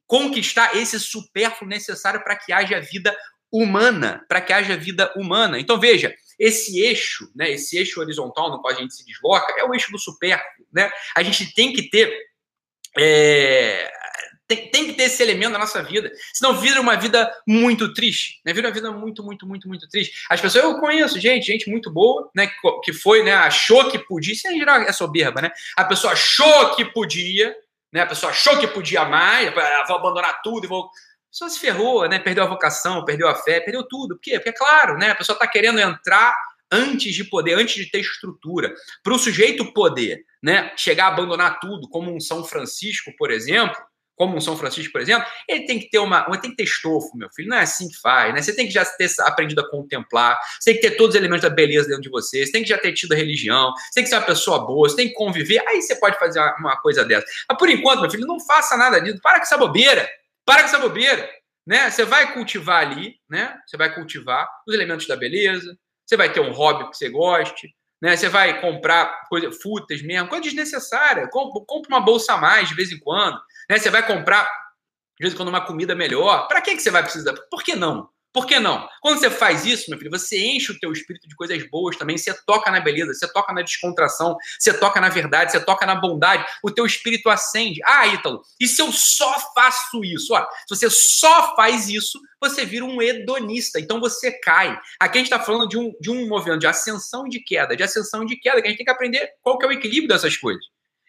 conquistar 0.07 0.76
esse 0.76 0.99
supérfluo 0.99 1.69
necessário 1.69 2.23
para 2.23 2.37
que 2.37 2.52
haja 2.52 2.81
vida 2.81 3.16
humana, 3.52 4.25
para 4.28 4.40
que 4.40 4.52
haja 4.52 4.76
vida 4.76 5.12
humana. 5.16 5.59
Então 5.59 5.78
veja, 5.78 6.12
esse 6.38 6.81
eixo, 6.81 7.31
né, 7.35 7.50
esse 7.50 7.76
eixo 7.78 8.00
horizontal 8.00 8.50
no 8.50 8.61
qual 8.61 8.75
a 8.75 8.76
gente 8.76 8.95
se 8.95 9.05
desloca 9.05 9.55
é 9.59 9.64
o 9.64 9.75
eixo 9.75 9.90
do 9.90 9.99
supérfluo, 9.99 10.66
né? 10.73 10.90
A 11.14 11.23
gente 11.23 11.55
tem 11.55 11.73
que 11.73 11.88
ter 11.88 12.12
é, 12.99 13.90
tem, 14.49 14.69
tem, 14.69 14.87
que 14.87 14.93
ter 14.93 15.05
esse 15.05 15.23
elemento 15.23 15.52
na 15.52 15.59
nossa 15.59 15.83
vida. 15.83 16.11
Senão 16.33 16.55
vira 16.55 16.81
uma 16.81 16.97
vida 16.97 17.31
muito 17.47 17.93
triste. 17.93 18.40
Né? 18.45 18.52
Vira 18.52 18.69
uma 18.69 18.75
vida 18.75 18.93
muito, 18.93 19.23
muito, 19.23 19.47
muito, 19.47 19.66
muito 19.66 19.88
triste. 19.88 20.25
As 20.31 20.40
pessoas, 20.40 20.64
eu 20.64 20.78
conheço 20.78 21.19
gente, 21.19 21.47
gente 21.47 21.69
muito 21.69 21.90
boa, 21.90 22.31
né? 22.35 22.49
Que 22.85 22.93
foi, 22.93 23.25
né? 23.25 23.35
Achou 23.35 23.90
que 23.90 23.99
podia. 23.99 24.33
Isso 24.33 24.47
em 24.49 24.59
geral 24.59 24.83
é 24.83 24.93
soberba, 24.93 25.43
né? 25.43 25.50
A 25.76 25.85
pessoa 25.85 26.12
achou 26.12 26.76
que 26.76 26.85
podia, 26.85 27.57
né? 27.93 28.02
A 28.02 28.07
pessoa 28.07 28.31
achou 28.31 28.57
que 28.59 28.69
podia 28.69 29.05
mais, 29.05 29.49
ah, 29.49 29.85
vou 29.88 29.97
abandonar 29.97 30.40
tudo 30.43 30.64
e 30.64 30.69
vou. 30.69 30.90
Pessoa 31.30 31.50
se 31.50 31.61
ferrou, 31.61 32.09
né? 32.09 32.18
Perdeu 32.18 32.45
a 32.45 32.49
vocação, 32.49 33.04
perdeu 33.04 33.28
a 33.28 33.35
fé, 33.35 33.61
perdeu 33.61 33.87
tudo. 33.87 34.16
Por 34.16 34.23
quê? 34.23 34.35
Porque, 34.35 34.50
é 34.50 34.52
claro, 34.52 34.97
né? 34.97 35.11
A 35.11 35.14
pessoa 35.14 35.35
está 35.35 35.47
querendo 35.47 35.78
entrar 35.78 36.35
antes 36.71 37.14
de 37.14 37.25
poder, 37.25 37.54
antes 37.54 37.75
de 37.75 37.90
ter 37.90 38.00
estrutura. 38.00 38.75
Para 39.02 39.14
o 39.14 39.18
sujeito 39.18 39.73
poder 39.73 40.25
né, 40.42 40.73
chegar 40.76 41.06
a 41.06 41.09
abandonar 41.09 41.61
tudo, 41.61 41.88
como 41.88 42.14
um 42.14 42.21
São 42.21 42.45
Francisco, 42.45 43.12
por 43.16 43.30
exemplo, 43.30 43.76
como 44.16 44.35
um 44.35 44.40
São 44.40 44.56
Francisco, 44.56 44.92
por 44.92 45.00
exemplo, 45.00 45.28
ele 45.47 45.66
tem 45.66 45.78
que 45.78 45.90
ter 45.90 45.99
uma, 45.99 46.25
tem 46.38 46.50
que 46.50 46.56
ter 46.56 46.64
estofo, 46.64 47.16
meu 47.16 47.28
filho. 47.30 47.50
Não 47.50 47.59
é 47.59 47.61
assim 47.61 47.88
que 47.88 48.00
faz, 48.00 48.33
né? 48.33 48.40
Você 48.40 48.56
tem 48.56 48.66
que 48.66 48.73
já 48.73 48.85
ter 48.85 49.11
aprendido 49.21 49.61
a 49.61 49.71
contemplar, 49.71 50.38
você 50.59 50.73
tem 50.73 50.80
que 50.80 50.88
ter 50.88 50.97
todos 50.97 51.14
os 51.14 51.21
elementos 51.21 51.42
da 51.42 51.50
beleza 51.50 51.87
dentro 51.87 52.02
de 52.02 52.09
você, 52.09 52.45
você 52.45 52.50
tem 52.50 52.62
que 52.62 52.68
já 52.68 52.78
ter 52.78 52.92
tido 52.95 53.12
a 53.12 53.16
religião, 53.16 53.73
você 53.75 53.95
tem 53.97 54.04
que 54.04 54.09
ser 54.09 54.16
uma 54.16 54.25
pessoa 54.25 54.66
boa, 54.66 54.88
você 54.88 54.97
tem 54.97 55.09
que 55.09 55.14
conviver. 55.14 55.62
Aí 55.68 55.83
você 55.83 55.95
pode 55.97 56.18
fazer 56.18 56.40
uma 56.59 56.80
coisa 56.80 57.04
dessa. 57.04 57.26
Mas 57.47 57.59
por 57.59 57.68
enquanto, 57.68 58.00
meu 58.00 58.11
filho, 58.11 58.26
não 58.26 58.40
faça 58.40 58.76
nada 58.76 58.99
disso. 59.00 59.21
Para 59.23 59.37
com 59.38 59.42
essa 59.42 59.59
bobeira. 59.59 60.09
Para 60.47 60.62
com 60.62 60.69
essa 60.69 60.79
bobeira. 60.79 61.29
Né? 61.67 61.91
Você 61.91 62.05
vai 62.05 62.33
cultivar 62.33 62.87
ali, 62.87 63.17
né? 63.29 63.59
Você 63.67 63.76
vai 63.76 63.93
cultivar 63.93 64.49
os 64.67 64.73
elementos 64.73 65.09
da 65.09 65.17
beleza, 65.17 65.76
você 66.07 66.17
vai 66.17 66.33
ter 66.33 66.38
um 66.38 66.53
hobby 66.53 66.88
que 66.88 66.97
você 66.97 67.09
goste, 67.09 67.75
né? 68.00 68.17
Você 68.17 68.29
vai 68.29 68.61
comprar 68.61 69.25
coisa, 69.29 69.50
frutas 69.50 70.00
mesmo, 70.03 70.29
coisa 70.29 70.45
desnecessária. 70.45 71.29
Compra 71.29 71.88
uma 71.88 72.00
bolsa 72.00 72.35
a 72.35 72.37
mais 72.37 72.69
de 72.69 72.75
vez 72.75 72.93
em 72.93 72.99
quando. 73.00 73.41
Né? 73.69 73.79
Você 73.79 73.91
vai 73.91 74.07
comprar, 74.07 74.45
de 74.45 75.25
vez 75.25 75.35
em 75.35 75.37
quando, 75.37 75.49
uma 75.49 75.67
comida 75.67 75.95
melhor. 75.95 76.47
Para 76.47 76.61
que, 76.61 76.77
que 76.77 76.83
você 76.83 76.90
vai 76.90 77.03
precisar? 77.03 77.35
Por 77.51 77.64
que 77.64 77.75
não? 77.75 78.09
Por 78.37 78.44
que 78.44 78.61
não? 78.61 78.87
Quando 79.01 79.18
você 79.18 79.31
faz 79.31 79.64
isso, 79.64 79.88
meu 79.88 79.99
filho, 79.99 80.11
você 80.11 80.38
enche 80.38 80.70
o 80.70 80.79
teu 80.79 80.92
espírito 80.92 81.27
de 81.27 81.35
coisas 81.35 81.66
boas 81.70 81.96
também, 81.96 82.18
você 82.18 82.35
toca 82.44 82.70
na 82.70 82.81
beleza, 82.81 83.14
você 83.14 83.27
toca 83.33 83.51
na 83.51 83.62
descontração, 83.62 84.37
você 84.59 84.75
toca 84.75 85.01
na 85.01 85.09
verdade, 85.09 85.53
você 85.53 85.59
toca 85.59 85.87
na 85.87 85.94
bondade, 85.94 86.44
o 86.62 86.70
teu 86.70 86.85
espírito 86.85 87.31
acende. 87.31 87.81
Ah, 87.83 88.07
Ítalo, 88.07 88.42
e 88.61 88.68
se 88.68 88.83
eu 88.83 88.92
só 88.92 89.35
faço 89.55 90.05
isso? 90.05 90.35
Olha, 90.35 90.46
se 90.68 90.77
você 90.77 90.90
só 90.90 91.57
faz 91.57 91.88
isso, 91.88 92.20
você 92.38 92.66
vira 92.66 92.85
um 92.85 93.01
hedonista, 93.01 93.81
então 93.81 94.01
você 94.01 94.31
cai. 94.31 94.79
Aqui 95.01 95.16
a 95.16 95.20
gente 95.22 95.33
está 95.33 95.42
falando 95.42 95.66
de 95.66 95.79
um, 95.79 95.94
de 95.99 96.11
um 96.11 96.29
movimento 96.29 96.61
de 96.61 96.66
ascensão 96.66 97.27
e 97.27 97.31
de 97.31 97.40
queda, 97.40 97.75
de 97.75 97.85
ascensão 97.85 98.22
e 98.22 98.27
de 98.27 98.37
queda, 98.37 98.61
que 98.61 98.66
a 98.66 98.70
gente 98.70 98.77
tem 98.77 98.85
que 98.85 98.92
aprender 98.92 99.31
qual 99.40 99.57
que 99.57 99.64
é 99.64 99.68
o 99.68 99.72
equilíbrio 99.72 100.09
dessas 100.09 100.37
coisas. 100.37 100.62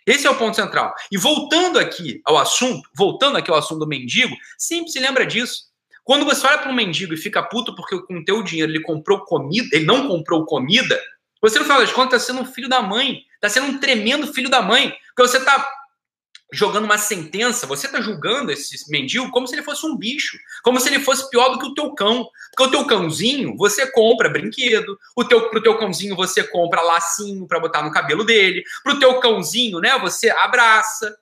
Esse 0.06 0.26
é 0.26 0.30
o 0.30 0.38
ponto 0.38 0.56
central. 0.56 0.94
E 1.12 1.18
voltando 1.18 1.78
aqui 1.78 2.22
ao 2.24 2.38
assunto, 2.38 2.90
voltando 2.96 3.38
aqui 3.38 3.52
ao 3.52 3.58
assunto 3.58 3.80
do 3.80 3.88
mendigo, 3.88 4.34
sempre 4.58 4.90
se 4.90 5.00
lembra 5.02 5.26
disso. 5.26 5.68
Quando 6.08 6.24
você 6.24 6.48
olha 6.48 6.58
para 6.60 6.72
um 6.72 6.74
mendigo 6.74 7.14
e 7.14 7.18
fica 7.18 7.44
puto 7.44 7.76
porque 7.76 8.02
com 8.04 8.20
o 8.20 8.24
teu 8.24 8.42
dinheiro 8.42 8.72
ele 8.72 8.82
comprou 8.82 9.26
comida, 9.26 9.68
ele 9.76 9.84
não 9.84 10.08
comprou 10.08 10.46
comida, 10.46 10.98
você 11.42 11.60
no 11.60 11.66
final 11.66 11.82
das 11.82 11.92
contas 11.92 12.22
está 12.22 12.34
sendo 12.34 12.48
um 12.48 12.50
filho 12.50 12.70
da 12.70 12.82
mãe, 12.82 13.26
está 13.36 13.50
sendo 13.50 13.68
um 13.68 13.78
tremendo 13.78 14.34
filho 14.34 14.50
da 14.50 14.62
mãe, 14.62 14.96
porque 15.14 15.30
você 15.30 15.38
está 15.38 15.70
jogando 16.54 16.86
uma 16.86 16.98
sentença, 16.98 17.68
você 17.68 17.88
está 17.88 18.00
julgando 18.00 18.54
esse 18.54 18.90
mendigo 18.90 19.30
como 19.32 19.50
se 19.50 19.56
ele 19.56 19.64
fosse 19.64 19.86
um 19.86 19.98
bicho, 19.98 20.38
como 20.64 20.80
se 20.80 20.88
ele 20.88 21.02
fosse 21.02 21.30
pior 21.30 21.50
do 21.50 21.60
que 21.60 21.66
o 21.66 21.74
teu 21.74 21.94
cão. 21.94 22.26
Porque 22.56 22.70
o 22.70 22.72
teu 22.72 22.88
cãozinho, 22.88 23.58
você 23.58 23.92
compra 23.92 24.30
brinquedo, 24.30 24.98
o 25.14 25.26
teu, 25.26 25.50
pro 25.50 25.62
teu 25.62 25.78
cãozinho 25.78 26.16
você 26.16 26.42
compra 26.42 26.82
lacinho 26.84 27.46
para 27.46 27.60
botar 27.60 27.82
no 27.82 27.92
cabelo 27.92 28.24
dele, 28.24 28.64
pro 28.82 28.98
teu 28.98 29.20
cãozinho, 29.20 29.82
né, 29.82 30.00
você 30.00 30.30
abraça, 30.30 31.18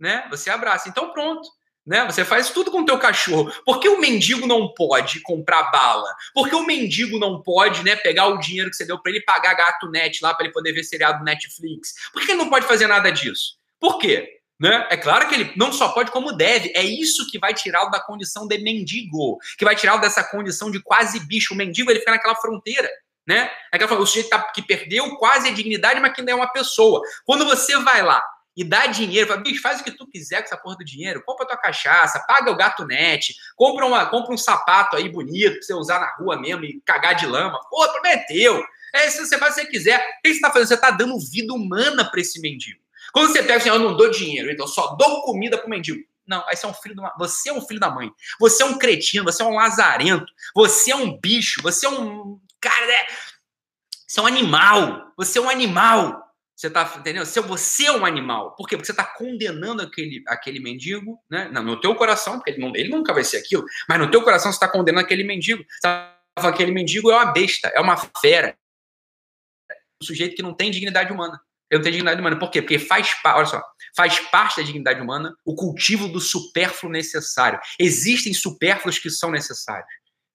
né? 0.00 0.26
Você 0.30 0.48
abraça. 0.48 0.88
Então 0.88 1.12
pronto. 1.12 1.46
Né? 1.84 2.04
Você 2.06 2.24
faz 2.24 2.50
tudo 2.50 2.70
com 2.70 2.80
o 2.80 2.84
teu 2.84 2.98
cachorro. 2.98 3.52
Por 3.64 3.80
que 3.80 3.88
o 3.88 4.00
mendigo 4.00 4.46
não 4.46 4.72
pode 4.72 5.20
comprar 5.20 5.64
bala? 5.70 6.14
Por 6.32 6.48
que 6.48 6.54
o 6.54 6.64
mendigo 6.64 7.18
não 7.18 7.42
pode, 7.42 7.82
né, 7.82 7.96
pegar 7.96 8.28
o 8.28 8.38
dinheiro 8.38 8.70
que 8.70 8.76
você 8.76 8.84
deu 8.84 9.00
para 9.00 9.10
ele 9.10 9.22
pagar 9.22 9.54
gato 9.54 9.90
net 9.90 10.22
lá 10.22 10.32
para 10.32 10.46
ele 10.46 10.52
poder 10.52 10.72
ver 10.72 10.84
seriado 10.84 11.24
Netflix? 11.24 11.94
Por 12.12 12.22
que 12.22 12.32
ele 12.32 12.38
não 12.38 12.48
pode 12.48 12.66
fazer 12.66 12.86
nada 12.86 13.10
disso? 13.10 13.56
Por 13.80 13.98
quê? 13.98 14.38
Né? 14.60 14.86
É 14.90 14.96
claro 14.96 15.28
que 15.28 15.34
ele 15.34 15.52
não 15.56 15.72
só 15.72 15.88
pode, 15.88 16.12
como 16.12 16.32
deve. 16.32 16.70
É 16.76 16.84
isso 16.84 17.28
que 17.28 17.38
vai 17.38 17.52
tirá-lo 17.52 17.90
da 17.90 17.98
condição 17.98 18.46
de 18.46 18.58
mendigo, 18.58 19.38
que 19.58 19.64
vai 19.64 19.74
tirá-lo 19.74 20.00
dessa 20.00 20.22
condição 20.22 20.70
de 20.70 20.80
quase 20.80 21.18
bicho. 21.26 21.52
O 21.52 21.56
mendigo 21.56 21.90
ele 21.90 21.98
fica 21.98 22.12
naquela 22.12 22.36
fronteira. 22.36 22.88
Né? 23.26 23.50
Aquela, 23.72 23.98
o 23.98 24.06
sujeito 24.06 24.30
tá, 24.30 24.40
que 24.40 24.62
perdeu 24.62 25.16
quase 25.16 25.48
a 25.48 25.52
dignidade, 25.52 26.00
mas 26.00 26.12
que 26.12 26.20
ainda 26.20 26.30
é 26.30 26.34
uma 26.34 26.52
pessoa. 26.52 27.02
Quando 27.24 27.44
você 27.44 27.76
vai 27.78 28.02
lá 28.02 28.22
e 28.56 28.64
dá 28.64 28.86
dinheiro, 28.86 29.28
fala, 29.28 29.40
bicho, 29.40 29.62
faz 29.62 29.80
o 29.80 29.84
que 29.84 29.90
tu 29.90 30.06
quiser 30.06 30.38
com 30.38 30.44
essa 30.44 30.56
porra 30.56 30.76
do 30.76 30.84
dinheiro, 30.84 31.22
compra 31.24 31.46
tua 31.46 31.56
cachaça, 31.56 32.20
paga 32.26 32.50
o 32.50 32.56
gato 32.56 32.84
net, 32.84 33.34
compra, 33.56 33.86
uma, 33.86 34.06
compra 34.06 34.34
um 34.34 34.38
sapato 34.38 34.96
aí 34.96 35.08
bonito 35.08 35.54
pra 35.54 35.62
você 35.62 35.74
usar 35.74 35.98
na 36.00 36.14
rua 36.16 36.38
mesmo 36.38 36.64
e 36.64 36.80
cagar 36.84 37.14
de 37.14 37.26
lama. 37.26 37.58
Pô, 37.70 37.88
problema 37.88 38.22
é 38.94 39.08
se 39.10 39.26
você 39.26 39.38
faz 39.38 39.54
o 39.54 39.56
que 39.56 39.62
você 39.62 39.70
quiser. 39.70 39.98
O 39.98 40.22
que 40.22 40.34
você 40.34 40.40
tá 40.40 40.50
fazendo? 40.50 40.68
Você 40.68 40.76
tá 40.76 40.90
dando 40.90 41.18
vida 41.18 41.52
humana 41.52 42.04
para 42.04 42.20
esse 42.20 42.40
mendigo. 42.40 42.80
Quando 43.12 43.32
você 43.32 43.42
pega 43.42 43.56
assim, 43.56 43.68
eu 43.68 43.78
não 43.78 43.96
dou 43.96 44.10
dinheiro, 44.10 44.50
então 44.50 44.66
só 44.66 44.94
dou 44.96 45.22
comida 45.22 45.58
pro 45.58 45.68
mendigo. 45.68 46.02
Não, 46.26 46.46
aí 46.48 46.56
você 46.56 46.66
é 46.66 46.68
um 46.68 46.74
filho 46.74 46.94
uma... 46.98 47.14
Você 47.18 47.50
é 47.50 47.52
um 47.52 47.60
filho 47.60 47.80
da 47.80 47.90
mãe. 47.90 48.10
Você 48.38 48.62
é 48.62 48.66
um 48.66 48.78
cretino, 48.78 49.24
você 49.24 49.42
é 49.42 49.46
um 49.46 49.54
lazarento, 49.54 50.26
você 50.54 50.92
é 50.92 50.96
um 50.96 51.18
bicho, 51.18 51.60
você 51.62 51.86
é 51.86 51.88
um. 51.88 52.38
Cara, 52.60 52.92
é... 52.92 53.06
você 54.06 54.20
é 54.20 54.22
um 54.22 54.26
animal. 54.26 55.12
Você 55.16 55.38
é 55.38 55.42
um 55.42 55.50
animal. 55.50 56.21
Você 56.62 56.70
tá, 56.70 56.94
entendeu? 56.96 57.26
Se 57.26 57.40
você 57.40 57.86
é 57.86 57.92
um 57.92 58.06
animal. 58.06 58.54
Por 58.54 58.68
quê? 58.68 58.76
Porque 58.76 58.86
você 58.86 58.92
está 58.92 59.04
condenando 59.04 59.82
aquele, 59.82 60.22
aquele 60.28 60.60
mendigo, 60.60 61.18
né? 61.28 61.48
Não, 61.52 61.60
no 61.60 61.80
teu 61.80 61.92
coração, 61.96 62.34
porque 62.34 62.52
ele, 62.52 62.60
não, 62.60 62.72
ele 62.76 62.88
nunca 62.88 63.12
vai 63.12 63.24
ser 63.24 63.38
aquilo, 63.38 63.64
mas 63.88 63.98
no 63.98 64.08
teu 64.08 64.22
coração 64.22 64.52
você 64.52 64.56
está 64.56 64.68
condenando 64.68 65.04
aquele 65.04 65.24
mendigo. 65.24 65.64
Tá 65.80 66.16
aquele 66.36 66.70
mendigo 66.70 67.10
é 67.10 67.16
uma 67.16 67.32
besta, 67.32 67.66
é 67.74 67.80
uma 67.80 67.96
fera. 67.96 68.56
Um 70.00 70.06
sujeito 70.06 70.36
que 70.36 70.42
não 70.42 70.54
tem 70.54 70.70
dignidade 70.70 71.12
humana. 71.12 71.40
Ele 71.68 71.78
não 71.78 71.82
tem 71.82 71.92
dignidade 71.94 72.20
humana. 72.20 72.38
Por 72.38 72.48
quê? 72.48 72.62
Porque 72.62 72.78
faz, 72.78 73.10
olha 73.24 73.46
só, 73.46 73.60
faz 73.96 74.20
parte 74.30 74.58
da 74.58 74.62
dignidade 74.62 75.00
humana 75.00 75.34
o 75.44 75.56
cultivo 75.56 76.06
do 76.06 76.20
supérfluo 76.20 76.92
necessário. 76.92 77.58
Existem 77.76 78.32
supérfluos 78.32 79.00
que 79.00 79.10
são 79.10 79.32
necessários. 79.32 79.88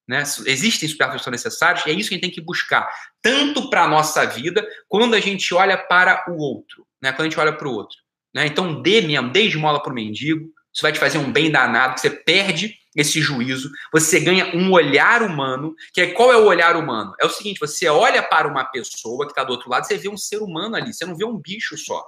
Né? 0.07 0.23
Existem 0.45 0.87
supérfluos 0.87 1.21
que 1.21 1.25
são 1.25 1.31
necessários 1.31 1.85
e 1.85 1.89
é 1.89 1.93
isso 1.93 2.09
que 2.09 2.15
a 2.15 2.17
gente 2.17 2.21
tem 2.23 2.31
que 2.31 2.41
buscar, 2.41 2.89
tanto 3.21 3.69
para 3.69 3.83
a 3.83 3.87
nossa 3.87 4.25
vida, 4.25 4.65
quando 4.87 5.15
a 5.15 5.19
gente 5.19 5.53
olha 5.53 5.77
para 5.77 6.23
o 6.29 6.37
outro, 6.37 6.87
né? 7.01 7.11
quando 7.11 7.21
a 7.21 7.29
gente 7.29 7.39
olha 7.39 7.53
para 7.53 7.67
o 7.67 7.73
outro. 7.73 7.97
Né? 8.33 8.47
Então, 8.47 8.81
dê 8.81 9.01
mesmo, 9.01 9.29
dê 9.31 9.41
esmola 9.41 9.81
para 9.81 9.91
o 9.91 9.95
mendigo, 9.95 10.49
isso 10.73 10.81
vai 10.81 10.91
te 10.91 10.99
fazer 10.99 11.17
um 11.17 11.31
bem 11.31 11.51
danado, 11.51 11.99
você 11.99 12.09
perde 12.09 12.75
esse 12.95 13.21
juízo, 13.21 13.69
você 13.91 14.19
ganha 14.19 14.55
um 14.55 14.71
olhar 14.71 15.21
humano, 15.21 15.75
que 15.93 16.01
é 16.01 16.07
qual 16.07 16.31
é 16.31 16.37
o 16.37 16.45
olhar 16.45 16.75
humano? 16.75 17.13
É 17.19 17.25
o 17.25 17.29
seguinte, 17.29 17.59
você 17.59 17.87
olha 17.87 18.23
para 18.23 18.47
uma 18.47 18.63
pessoa 18.63 19.25
que 19.25 19.31
está 19.31 19.43
do 19.43 19.51
outro 19.51 19.69
lado, 19.69 19.85
você 19.85 19.97
vê 19.97 20.09
um 20.09 20.17
ser 20.17 20.37
humano 20.37 20.75
ali, 20.75 20.93
você 20.93 21.05
não 21.05 21.15
vê 21.15 21.25
um 21.25 21.37
bicho 21.37 21.77
só. 21.77 22.03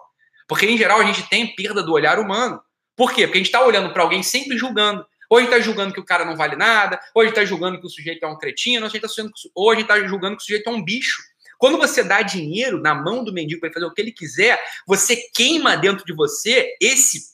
Porque, 0.48 0.66
em 0.66 0.78
geral, 0.78 1.00
a 1.00 1.04
gente 1.04 1.30
tem 1.30 1.54
perda 1.56 1.84
do 1.84 1.94
olhar 1.94 2.18
humano. 2.18 2.60
Por 2.96 3.14
quê? 3.14 3.28
Porque 3.28 3.38
a 3.38 3.42
gente 3.42 3.48
está 3.48 3.64
olhando 3.64 3.94
para 3.94 4.02
alguém 4.02 4.24
sempre 4.24 4.58
julgando. 4.58 5.06
Gente 5.32 5.46
está 5.46 5.60
julgando 5.60 5.94
que 5.94 6.00
o 6.00 6.06
cara 6.06 6.26
não 6.26 6.36
vale 6.36 6.56
nada, 6.56 7.00
gente 7.18 7.30
está 7.30 7.46
julgando 7.46 7.80
que 7.80 7.86
o 7.86 7.90
sujeito 7.90 8.24
é 8.24 8.28
um 8.28 8.38
cretino, 8.38 8.86
ou 9.54 9.72
a 9.72 9.76
gente 9.76 9.84
está 9.84 9.96
tá 9.96 10.08
julgando 10.08 10.36
que 10.36 10.42
o 10.42 10.46
sujeito 10.46 10.70
é 10.70 10.74
um 10.74 10.84
bicho. 10.84 11.22
Quando 11.60 11.78
você 11.78 12.02
dá 12.04 12.22
dinheiro 12.22 12.82
na 12.82 12.96
mão 12.96 13.22
do 13.22 13.34
mendigo 13.34 13.60
para 13.60 13.68
ele 13.68 13.74
fazer 13.74 13.86
o 13.86 13.94
que 13.94 14.02
ele 14.02 14.14
quiser, 14.14 14.58
você 14.88 15.18
queima 15.36 15.76
dentro 15.76 16.06
de 16.06 16.14
você 16.14 16.74
esse, 16.82 17.34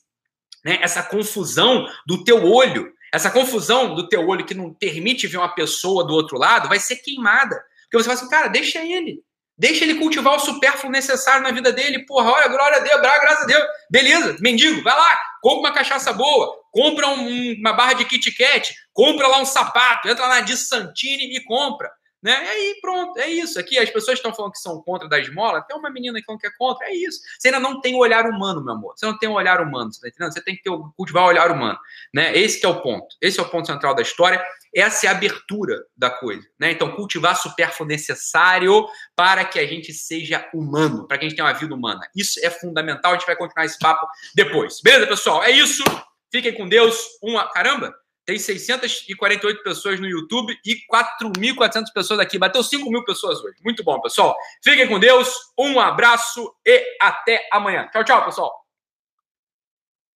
né, 0.63 0.79
essa 0.81 1.03
confusão 1.03 1.88
do 2.08 2.23
teu 2.23 2.43
olho. 2.43 2.91
Essa 3.13 3.29
confusão 3.29 3.93
do 3.93 4.10
teu 4.10 4.27
olho 4.27 4.43
que 4.43 4.55
não 4.55 4.73
permite 4.73 5.27
ver 5.27 5.38
uma 5.38 5.53
pessoa 5.53 6.03
do 6.03 6.13
outro 6.13 6.39
lado 6.39 6.67
vai 6.67 6.79
ser 6.79 6.97
queimada. 6.97 7.63
Porque 7.84 7.97
você 7.97 8.05
fala 8.05 8.19
assim, 8.19 8.29
cara, 8.29 8.47
deixa 8.47 8.84
ele. 8.84 9.23
Deixa 9.57 9.85
ele 9.85 9.95
cultivar 9.95 10.35
o 10.35 10.39
supérfluo 10.39 10.91
necessário 10.91 11.41
na 11.41 11.51
vida 11.51 11.71
dele. 11.71 12.05
Porra, 12.05 12.31
olha, 12.31 12.47
glória 12.49 12.77
a 12.77 12.81
Deus, 12.81 13.01
graças 13.01 13.43
a 13.43 13.45
Deus. 13.45 13.63
Beleza, 13.89 14.35
mendigo, 14.41 14.83
vai 14.83 14.95
lá, 14.95 15.19
compra 15.41 15.69
uma 15.69 15.73
cachaça 15.73 16.11
boa, 16.11 16.61
compra 16.71 17.07
um, 17.07 17.53
uma 17.59 17.71
barra 17.71 17.93
de 17.93 18.05
Kit 18.05 18.31
Kat, 18.31 18.73
compra 18.91 19.27
lá 19.27 19.39
um 19.39 19.45
sapato, 19.45 20.09
entra 20.09 20.27
lá 20.27 20.35
na 20.35 20.41
de 20.41 20.57
Santini 20.57 21.35
e 21.35 21.43
compra. 21.43 21.89
Né? 22.25 22.43
E 22.43 22.47
aí, 22.47 22.79
pronto, 22.81 23.19
é 23.19 23.29
isso. 23.29 23.59
Aqui 23.59 23.77
as 23.77 23.91
pessoas 23.91 24.17
estão 24.17 24.33
falando 24.33 24.53
que 24.53 24.57
são 24.57 24.81
contra 24.81 25.07
da 25.07 25.19
esmola, 25.19 25.61
tem 25.61 25.77
uma 25.77 25.91
menina 25.91 26.19
que 26.19 26.27
não 26.27 26.39
quer 26.39 26.49
contra, 26.57 26.88
é 26.88 26.95
isso. 26.95 27.19
Você 27.38 27.49
ainda 27.49 27.59
não 27.59 27.79
tem 27.79 27.93
o 27.93 27.99
olhar 27.99 28.25
humano, 28.25 28.65
meu 28.65 28.73
amor. 28.73 28.95
Você 28.97 29.05
não 29.05 29.15
tem 29.15 29.29
o 29.29 29.33
olhar 29.33 29.61
humano, 29.61 29.93
você 29.93 30.01
tá 30.01 30.07
entendendo? 30.07 30.33
Você 30.33 30.41
tem 30.41 30.55
que 30.55 30.63
ter, 30.63 30.71
cultivar 30.97 31.23
o 31.23 31.27
olhar 31.27 31.51
humano. 31.51 31.77
Né? 32.11 32.35
Esse 32.35 32.65
é 32.65 32.67
o 32.67 32.81
ponto. 32.81 33.05
Esse 33.21 33.39
é 33.39 33.43
o 33.43 33.47
ponto 33.47 33.67
central 33.67 33.93
da 33.93 34.01
história. 34.01 34.43
Essa 34.75 35.05
é 35.05 35.09
a 35.09 35.11
abertura 35.11 35.85
da 35.95 36.09
coisa. 36.09 36.43
Né? 36.59 36.71
Então, 36.71 36.95
cultivar 36.95 37.38
supérfluo 37.38 37.88
necessário 37.88 38.88
para 39.15 39.45
que 39.45 39.59
a 39.59 39.67
gente 39.67 39.93
seja 39.93 40.49
humano, 40.51 41.07
para 41.07 41.19
que 41.19 41.25
a 41.25 41.29
gente 41.29 41.38
tenha 41.38 41.47
uma 41.47 41.53
vida 41.53 41.75
humana. 41.75 42.01
Isso 42.15 42.43
é 42.43 42.49
fundamental. 42.49 43.11
A 43.11 43.17
gente 43.17 43.27
vai 43.27 43.35
continuar 43.35 43.65
esse 43.65 43.77
papo 43.77 44.07
depois. 44.33 44.81
Beleza, 44.81 45.05
pessoal? 45.05 45.43
É 45.43 45.51
isso. 45.51 45.83
Fiquem 46.31 46.55
com 46.55 46.67
Deus. 46.67 46.97
Uma. 47.21 47.47
Caramba! 47.51 47.93
Tem 48.25 48.39
648 48.39 49.61
pessoas 49.61 49.99
no 49.99 50.07
YouTube 50.07 50.57
e 50.65 50.77
4.400 50.91 51.93
pessoas 51.93 52.19
aqui. 52.19 52.39
Bateu 52.39 52.63
5 52.63 52.89
mil 52.89 53.03
pessoas 53.05 53.39
hoje. 53.39 53.57
Muito 53.63 53.83
bom, 53.83 54.01
pessoal. 54.01 54.35
Fiquem 54.63 54.88
com 54.88 54.99
Deus. 54.99 55.31
Um 55.57 55.79
abraço 55.79 56.53
e 56.65 56.97
até 56.99 57.47
amanhã. 57.51 57.88
Tchau, 57.91 58.03
tchau, 58.03 58.25
pessoal. 58.25 58.65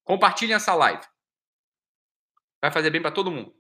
Compartilhem 0.04 0.56
essa 0.56 0.74
live. 0.74 1.04
Vai 2.60 2.72
fazer 2.72 2.90
bem 2.90 3.02
para 3.02 3.12
todo 3.12 3.30
mundo. 3.30 3.56